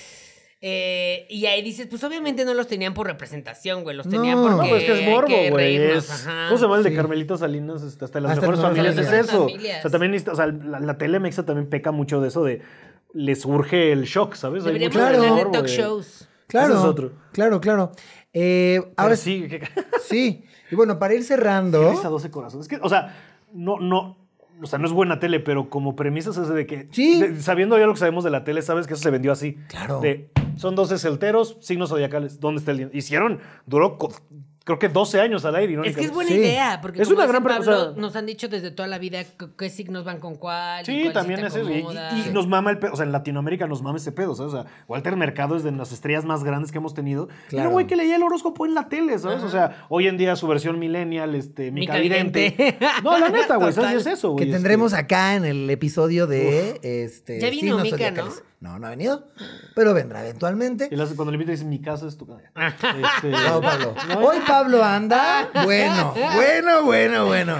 [0.62, 3.96] Eh, y ahí dices, pues obviamente no los tenían por representación, güey.
[3.96, 4.12] Los No.
[4.12, 4.62] tenían No, porque.
[4.62, 5.78] No, pues es que es hay morbo, güey.
[5.88, 6.96] ¿Cómo se llama el de Sí.
[6.96, 7.82] Carmelita Salinas?
[7.82, 9.48] Este, Hasta las Hasta mejores familias es eso.
[9.48, 9.78] familias.
[9.78, 12.60] O sea, también o sea, la, la tele mexa también peca mucho de eso de
[13.14, 14.64] les urge el shock, ¿sabes?
[14.66, 15.22] Hay Deberíamos mucho Claro.
[15.32, 16.28] hablar de talk shows.
[16.46, 16.74] Claro.
[16.74, 17.12] Ese es otro.
[17.32, 17.92] Claro, claro.
[18.34, 19.48] Eh, ahora sí.
[20.04, 20.44] sí.
[20.70, 21.90] Y bueno, para ir cerrando.
[21.90, 22.66] Risa 12 corazones.
[22.66, 23.16] Es que, o sea,
[23.54, 24.19] no, no,
[24.62, 27.20] o sea, no es buena tele, pero como premisa es ese de que, Sí.
[27.20, 29.56] de- sabiendo ya lo que sabemos de la tele, sabes que eso se vendió así.
[29.68, 30.00] Claro.
[30.00, 32.96] De, son 12 solteros, signos zodiacales, ¿dónde está el dinero?
[32.96, 33.98] Hicieron, duró,
[34.64, 35.80] creo que 12 años al aire.
[35.84, 36.36] Es que es buena Sí.
[36.36, 38.98] idea, porque Es como una dice gran Pablo, sea- nos han dicho desde toda la
[38.98, 39.22] vida
[39.58, 40.82] qué, signos van con cuál.
[40.82, 41.68] y Sí, cuál también es eso.
[41.70, 42.92] Y, y- y nos mama el pedo.
[42.92, 44.52] O sea, en Latinoamérica nos mama ese pedo, ¿sabes?
[44.52, 47.28] O sea, Walter Mercado es de las estrellas más grandes que hemos tenido.
[47.46, 47.64] Y Claro.
[47.68, 49.42] era güey que leía el horóscopo en la tele, ¿sabes?
[49.42, 52.78] O sea, hoy en día su versión millennial, este, Mica Mica Vidente.
[53.02, 53.92] No, la neta, güey, ¿sabes?
[53.92, 54.50] Y es eso, que güey.
[54.52, 55.02] tendremos este.
[55.04, 58.42] acá en el episodio de este Ya vino Mica, zodiacales.
[58.60, 58.78] ¿no?
[58.78, 59.26] No, ha venido,
[59.74, 60.90] pero vendrá eventualmente.
[60.92, 62.42] Y cuando le invitas, dices, mi casa es tu casa.
[63.16, 63.94] Este, No, Pablo.
[64.20, 65.48] Hoy Pablo anda.
[65.64, 67.54] Bueno, bueno, bueno, bueno.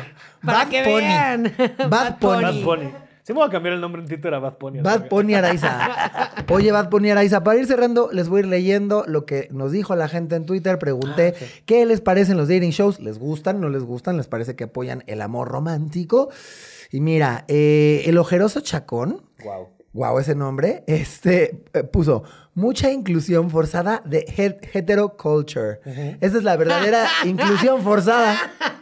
[0.45, 0.97] Para Bad que Pony.
[0.97, 1.55] vean.
[1.79, 2.43] Bad Bad Pony.
[2.43, 2.91] Bad Pony.
[3.23, 4.81] Sí me voy a cambiar el nombre en Twitter a Bad Pony.
[4.83, 6.33] Bad Pony Araiza.
[6.49, 9.71] Oye, Bad Pony Araiza, para ir cerrando, les voy a ir leyendo lo que nos
[9.71, 10.79] dijo la gente en Twitter.
[10.79, 11.35] Pregunté
[11.65, 12.99] qué les parecen los dating shows.
[12.99, 13.61] ¿Les gustan?
[13.61, 14.17] ¿No les gustan?
[14.17, 16.31] ¿Les parece que apoyan el amor romántico?
[16.91, 19.23] Y mira, eh, el ojeroso chacón.
[19.45, 19.69] Wow.
[19.93, 20.85] Wow, ese nombre.
[20.87, 22.23] Este eh, puso
[22.61, 25.81] mucha inclusión forzada de het- heteroculture.
[26.21, 28.37] Esa es la verdadera inclusión forzada.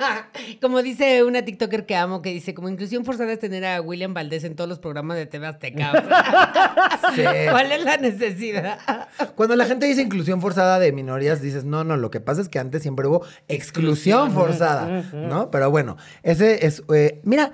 [0.60, 4.14] Como dice una TikToker que amo, que dice, como inclusión forzada es tener a William
[4.14, 5.92] Valdés en todos los programas de TV Azteca.
[7.10, 7.50] O sea, Sí.
[7.50, 8.78] ¿Cuál es la necesidad?
[9.34, 12.48] Cuando la gente dice inclusión forzada de minorías, dices, no, no, lo que pasa es
[12.48, 15.50] que antes siempre hubo exclusión forzada, ¿no?
[15.50, 17.52] Pero bueno, ese es, eh, mira,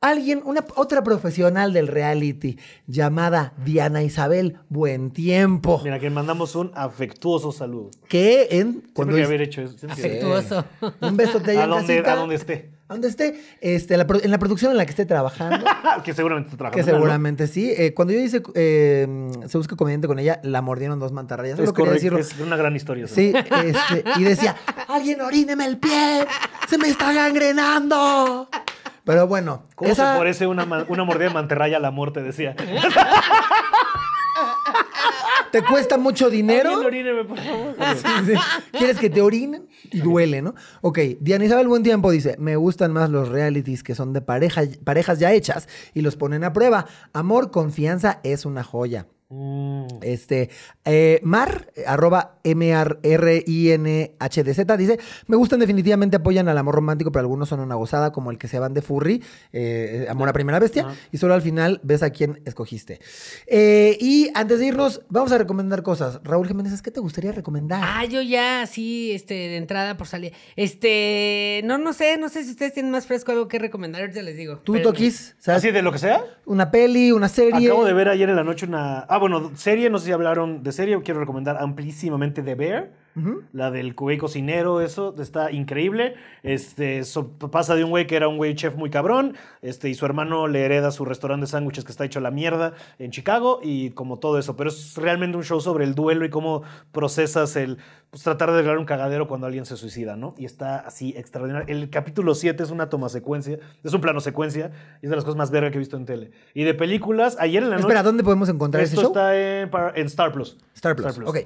[0.00, 6.70] alguien, una otra profesional del reality llamada Diana Isabel Buen Tiempo, Mira, que mandamos un
[6.74, 7.90] afectuoso saludo.
[8.08, 9.76] que en Cuando es- haber hecho eso.
[9.88, 10.64] Afectuoso.
[11.00, 12.70] un besote allá A donde, casita, a donde esté.
[12.88, 15.64] a donde esté, este, la en la producción en la que esté trabajando.
[16.04, 16.84] que seguramente está trabajando.
[16.86, 17.70] Que seguramente sí.
[17.76, 19.06] Eh, cuando yo hice eh,
[19.48, 21.58] Se Busca Comediante con ella, la mordieron dos mantarrayas.
[21.58, 22.18] Es correcto, decirlo.
[22.18, 23.06] es una gran historia.
[23.06, 24.56] Sí, este, y decía,
[24.88, 26.24] alguien oríneme el pie,
[26.70, 28.48] se me está gangrenando.
[29.10, 32.22] Pero bueno, ¿Cómo esa- se parece una, mordida de mantarraya a la muerte?
[32.22, 32.54] Decía.
[35.50, 36.70] te cuesta mucho dinero.
[36.70, 37.74] Alguien oríneme, por favor.
[37.96, 38.32] Sí, sí.
[38.72, 39.68] ¿Quieres que te orinen?
[39.90, 40.54] Y duele, ¿no?
[40.80, 44.62] Ok, Diana Isabel Buen Tiempo dice, me gustan más los realities que son de pareja,
[44.84, 46.86] parejas ya hechas y los ponen a prueba.
[47.12, 49.06] Amor, confianza es una joya.
[49.30, 49.86] Mm.
[50.02, 50.50] Este,
[50.84, 53.16] eh, Mar, arroba M-R-R-I-N-H-D-Z,
[54.76, 58.38] dice, me gustan definitivamente, apoyan al amor romántico, pero algunos son una gozada, como el
[58.38, 59.22] que se van de furry,
[59.52, 62.98] eh, amor a primera bestia, y solo al final ves a quién escogiste.
[63.46, 66.18] Eh, y antes de irnos, vamos a recomendar cosas.
[66.24, 67.80] Raúl Jiménez, ¿qué te gustaría recomendar?
[67.84, 70.32] Ah, yo ya, sí, este, de entrada por salir.
[70.56, 74.22] Este, no, no sé, no sé si ustedes tienen más fresco algo que recomendar, ahorita
[74.22, 74.58] les digo.
[74.58, 74.80] ¿Tú.
[74.80, 75.36] Toquis?
[75.38, 75.58] ¿Sabes?
[75.58, 76.24] ¿Así de lo que sea?
[76.46, 77.68] Una peli, una serie.
[77.68, 79.00] Acabo de ver ayer en la noche una.
[79.00, 81.00] Ah, bueno, serie, no sé si hablaron de serie.
[81.02, 82.92] Quiero recomendar amplísimamente The Bear.
[83.52, 86.14] La del güey cocinero, eso está increíble.
[86.42, 89.94] Este, so- pasa de un güey que era un güey chef muy cabrón, este, y
[89.94, 93.10] su hermano le hereda su restaurante de sándwiches que está hecho a la mierda en
[93.10, 94.56] Chicago, y como todo eso.
[94.56, 97.78] Pero es realmente un show sobre el duelo y cómo procesas el
[98.10, 100.34] pues, tratar de arreglar un cagadero cuando alguien se suicida, ¿no?
[100.38, 101.66] Y está así extraordinario.
[101.68, 104.70] El capítulo 7 es una toma secuencia, es un plano secuencia,
[105.02, 106.30] y es de las cosas más verga que he visto en tele.
[106.54, 107.86] Y de películas, ayer en la noche.
[107.86, 109.10] Espera, ¿dónde podemos encontrar ese Esto show?
[109.12, 110.56] está en, en Star Plus.
[110.74, 111.38] Star Plus, ok.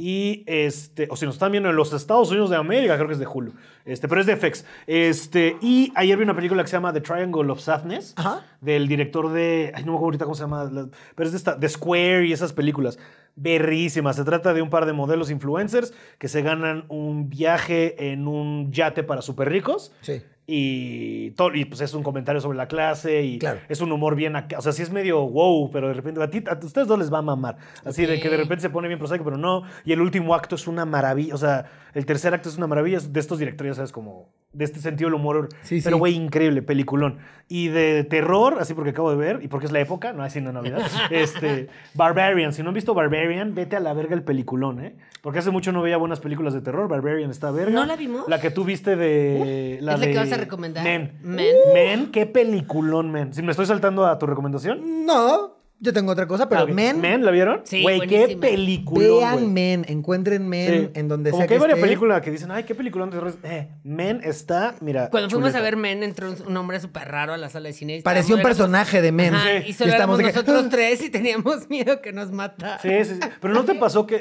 [0.00, 3.14] Y este, o si nos están viendo en los Estados Unidos de América, creo que
[3.14, 3.52] es de Hulu.
[3.84, 4.64] Este, pero es de FX.
[4.86, 8.14] Este, y ayer vi una película que se llama The Triangle of Sadness.
[8.16, 8.44] Ajá.
[8.60, 9.72] Del director de.
[9.74, 10.64] Ay, no me acuerdo ahorita cómo se llama.
[10.64, 12.96] la- pero es de esta, The Square y esas películas.
[13.34, 14.16] Berrísimas.
[14.16, 18.70] Se trata de un par de modelos influencers que se ganan un viaje en un
[18.72, 19.92] yate para súper ricos.
[20.00, 20.22] Sí.
[20.50, 23.60] Y, todo, y pues es un comentario sobre la clase y Claro.
[23.68, 24.56] es un humor bien acá.
[24.58, 27.12] O sea, sí es medio wow, pero de repente a, ti, a ustedes dos les
[27.12, 27.58] va a mamar.
[27.84, 29.64] Así de que de repente se pone bien prosaico, pero no.
[29.84, 31.34] Y el último acto es una maravilla.
[31.34, 32.96] O sea, el tercer acto es una maravilla.
[32.96, 33.92] Es de estos directores, ¿sabes?
[33.92, 35.48] Como de este sentido del humor.
[35.62, 36.00] Sí, pero sí.
[36.00, 37.18] güey, increíble, peliculón.
[37.48, 40.40] Y de terror, así porque acabo de ver, y porque es la época, no así
[40.40, 40.80] no Navidad.
[41.10, 42.52] este, Barbarian.
[42.52, 44.96] Si no han visto Barbarian, vete a la verga el peliculón, ¿eh?
[45.22, 46.88] Porque hace mucho no veía buenas películas de terror.
[46.88, 47.72] Barbarian está verga.
[47.72, 48.28] ¿No la vimos?
[48.28, 49.78] La que tú viste de.
[49.80, 50.84] la es la que de vas a recomendar.
[50.84, 51.18] Men.
[51.22, 51.54] Men.
[51.74, 53.34] Men, qué peliculón, Men.
[53.34, 55.04] Si me estoy saltando a tu recomendación.
[55.04, 56.70] No, yo tengo otra cosa, pero Ah, ok.
[56.70, 57.60] Men, Men, ¿la vieron?
[57.64, 58.40] Sí, Güey, qué buenísima.
[58.84, 59.08] güey.
[59.08, 61.00] vean Men, encuentren Men Sí.
[61.00, 61.86] en donde Como sea que hay varias esté.
[61.88, 62.74] películas que dicen, ay, qué
[63.10, 63.34] de terror.
[63.44, 65.08] Eh, Men está, mira.
[65.10, 65.58] Cuando fuimos chuleta.
[65.58, 67.96] a ver Men, entró un, un hombre súper raro a la sala de cine.
[67.98, 69.34] y Parecía un estábamos- personaje de Men.
[69.34, 69.68] Ajá, Sí.
[69.68, 72.78] y solo Y estamos éramos de que- nosotros tres y teníamos miedo que nos mata.
[72.82, 73.28] Sí, sí, sí.
[73.40, 74.20] Pero no te pasó que.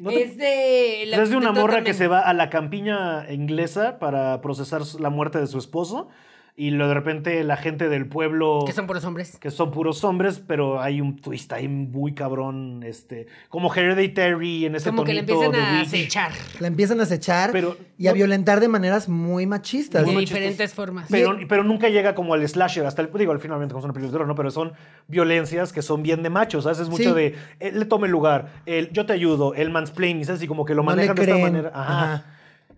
[0.00, 1.04] ¿no te- Es de...
[1.06, 4.98] la es de una morra que se va a la campiña inglesa para procesar su-
[4.98, 6.08] la muerte de su esposo.
[6.58, 8.60] Y lo de repente la gente del pueblo.
[8.64, 9.36] Que son puros hombres.
[9.38, 14.74] que son puros hombres, pero hay un twist ahí muy cabrón, este, como Hereditary en
[14.74, 16.32] ese Como que le empiezan de a acechar.
[16.60, 20.06] La empiezan a acechar Pero- y a no- violentar de maneras muy machistas.
[20.06, 20.74] De Muy diferentes machistas.
[20.74, 21.08] formas.
[21.10, 23.92] Pero, pero nunca llega como al slasher, hasta el, digo, al finalmente como es una
[23.92, 24.34] película de terror, ¿no?
[24.34, 24.72] Pero son
[25.08, 26.78] violencias que son bien de machos, ¿sabes?
[26.78, 27.14] Es mucho Sí.
[27.14, 30.42] de, él le tome el lugar, el yo te ayudo, el mansplaining, ¿sabes?
[30.42, 31.70] Y como que lo No manejan de esta manera.
[31.74, 32.02] Ajá.
[32.14, 32.24] Ajá.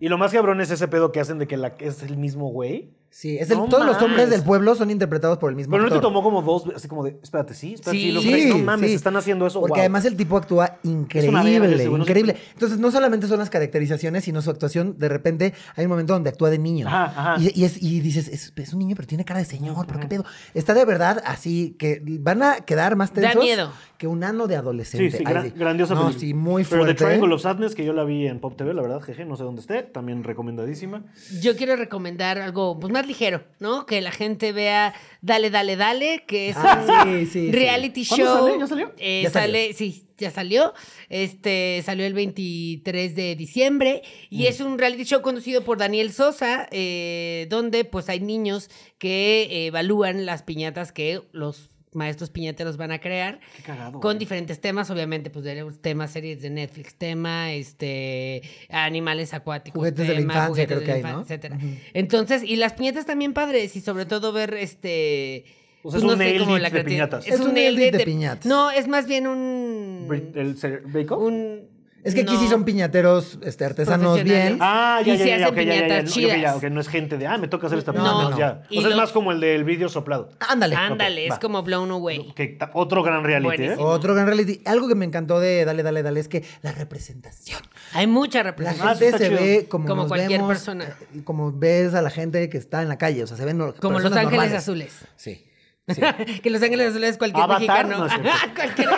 [0.01, 2.47] Y lo más cabrón es ese pedo que hacen de que la, es el mismo
[2.49, 2.91] güey.
[3.11, 5.83] Sí, es el- No todos los hombres del pueblo son interpretados por el mismo Pero
[5.85, 8.11] no te tomó como dos, así como de, espérate, sí, espérate, sí, Sí.
[8.11, 8.95] lo Sí, no mames, sí.
[8.95, 9.79] están haciendo eso, Porque wow.
[9.79, 12.35] además el tipo actúa increíble, ese increíble.
[12.53, 14.95] Entonces, no solamente son las caracterizaciones, sino su actuación.
[14.99, 16.87] De repente, hay un momento donde actúa de niño.
[16.87, 17.41] Ajá, ajá.
[17.41, 19.99] Y, y es- y dices, es, es un niño, pero tiene cara de señor, ¿pero
[19.99, 20.25] qué pedo?
[20.53, 23.71] Está de verdad así que van a quedar más Da tensos miedo.
[23.97, 25.11] que un ano de Sí, adolescente.
[25.17, 26.19] sí, Ay, gran- grandiosa No, película.
[26.19, 26.93] sí, muy Pero fuerte.
[27.03, 29.35] The Triangle of Sadness, que yo la vi en Pop TV, la verdad, jeje, no
[29.35, 31.03] sé dónde esté, también recomendadísima.
[31.41, 33.85] Yo quiero recomendar algo pues, más ligero, ¿no?
[33.85, 37.51] Que la gente vea Dale, Dale, Dale, que es Ah, un sí, sí, sí.
[37.51, 38.47] reality ¿Cuándo show.
[38.47, 38.59] sale?
[38.59, 38.93] ¿Ya salió?
[38.97, 39.45] Eh, Ya salió.
[39.47, 40.73] sale, sí, ya salió.
[41.09, 44.35] Este salió el 23 de diciembre Mm.
[44.35, 49.43] y es un reality show conducido por Daniel Sosa, eh, donde pues hay niños que
[49.49, 53.93] eh, evalúan las piñatas que los maestros piñateros van a crear Qué cagado.
[53.93, 54.17] con güey.
[54.19, 60.13] diferentes temas, obviamente, pues de temas, series de Netflix, tema, este, animales acuáticos, Juguetes de
[60.13, 61.09] la infancia, juguetes creo de que la hay, ¿no?
[61.21, 61.59] infancia, etcétera.
[61.93, 65.45] Entonces, y las piñatas también padres, y sobre todo ver este.
[65.81, 67.25] O sea, es un nail como dit la de piñatas.
[67.27, 68.45] Es un nail dit de piñatas.
[68.45, 70.07] No, es más bien un.
[70.35, 71.23] ¿El ser- Bake Off?
[71.23, 72.39] un Es que aquí No.
[72.39, 74.57] sí son piñateros este, artesanos bien.
[74.61, 76.55] Ah, ya, ya, se ya, hacen ok, ya, ya, ya, piñatas ok, ya, chidas.
[76.55, 78.37] ok, no es gente de, ah, me toca hacer esta No, piñata, no, no.
[78.37, 78.61] ya.
[78.77, 80.29] O sea, es más como el del vídeo soplado.
[80.47, 80.75] Ándale.
[80.75, 81.39] Ándale, es va.
[81.39, 82.33] como Blown Away.
[82.73, 83.75] Otro gran reality, ¿eh?
[83.77, 84.61] Otro gran reality.
[84.65, 87.59] Algo que me encantó de Dale, Dale, Dale es que la representación.
[87.93, 88.87] Hay mucha La representación.
[88.89, 89.41] Ah, sí gente se chido.
[89.41, 90.85] ve como, Como nos cualquier vemos, persona.
[91.13, 93.23] eh, Como ves a la gente que está en la calle.
[93.23, 94.53] O sea, se ven no- Como Los Ángeles normales.
[94.53, 94.93] Azules.
[95.17, 95.45] Sí.
[95.87, 96.01] sí.
[96.43, 98.07] que Los Ángeles Azules es cualquier Avatar, mexicano.
[98.07, 98.13] no.
[98.55, 98.89] Cualquier-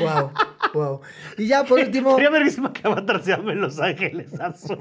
[0.00, 0.32] wow,
[0.74, 1.00] wow.
[1.38, 4.78] Y ya por último, Sería verguísima que Avatar se llame Los Ángeles Azul.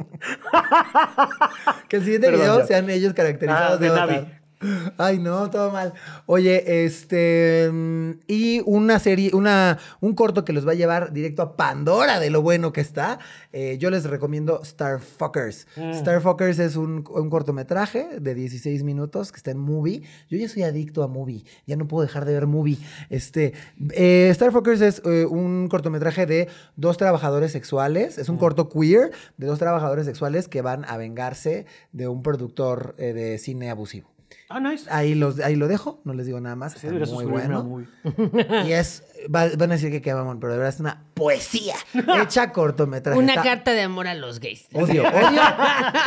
[1.88, 2.66] que el siguiente Perdón, video ya.
[2.68, 4.22] sean ellos caracterizados Ah, de, de Avatar.
[4.24, 4.28] Navi.
[4.98, 5.94] Ay, no, todo mal.
[6.26, 7.70] Oye, este.
[7.72, 12.20] mm, Y una serie, una, un corto que los va a llevar directo a Pandora
[12.20, 13.20] de lo bueno que está.
[13.54, 15.68] Eh, yo les recomiendo Starfuckers.
[15.78, 15.94] Mm.
[15.94, 20.02] Starfuckers es un, un cortometraje de 16 minutos que está en movie.
[20.30, 21.44] Yo ya soy adicto a movie.
[21.66, 22.78] Ya no puedo dejar de ver movie.
[23.10, 23.54] Este.
[23.92, 28.18] eh, Starfuckers es eh, un cortometraje de dos trabajadores sexuales.
[28.18, 28.40] Es un Mm.
[28.40, 33.70] corto queer de dos trabajadores sexuales que van a vengarse de un productor de cine
[33.70, 34.10] abusivo.
[34.50, 34.90] Ah, nice.
[34.90, 36.74] Ahí, los, ahí lo dejo, no les digo nada más.
[36.74, 37.84] Sí, Está muy bueno.
[38.66, 41.76] Y es, va- van a decir que qué mamón, pero de verdad es una poesía
[42.24, 43.20] hecha cortometraje.
[43.20, 44.68] Una Está- carta de amor a los gays.
[44.74, 45.42] Odio, odio,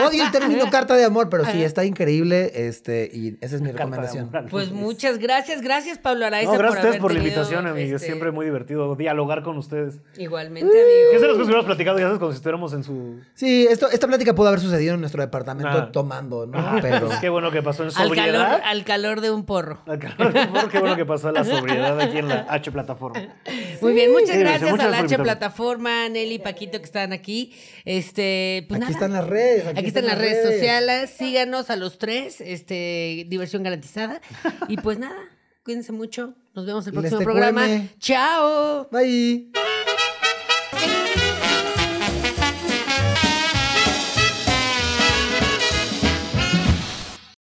[0.09, 2.51] odio el término carta de amor, pero sí, está increíble.
[2.67, 4.31] Este, y esa es mi Carta recomendación.
[4.51, 7.87] Pues muchas gracias, gracias Pablo Araiza No, gracias a ustedes haber por la invitación, amigo.
[7.87, 10.01] Es este, siempre muy divertido dialogar con ustedes.
[10.17, 11.15] Igualmente, ¿Qué amigo.
[11.15, 11.99] es de los que hubiéramos platicado?
[11.99, 13.21] Ya sabes, como si estuviéramos en su.
[13.35, 15.93] Sí, esto, esta plática pudo haber sucedido en nuestro departamento Ah.
[15.93, 16.59] tomando, ¿no?
[16.59, 17.91] Ah, Pero pues qué bueno que pasó en
[18.35, 18.71] Al calor, sobriedad.
[18.71, 19.83] al calor de un porro.
[19.87, 23.35] Al calor del foro, Qué bueno que pasó la sobriedad aquí en la H plataforma.
[23.81, 25.19] Muy bien, muchas Sí, gracias muchas a la H.
[25.19, 27.55] Plataforma, Nelly, Paquito que están aquí.
[27.85, 28.93] Este, pues aquí nada.
[28.93, 29.67] están las redes.
[29.67, 34.21] Aquí, están las redes, sociales, síganos a los tres, este, diversión garantizada.
[34.69, 35.17] Y pues nada,
[35.65, 37.67] cuídense mucho, nos vemos el próximo programa.
[37.99, 38.89] Chao.
[38.91, 39.51] Bye.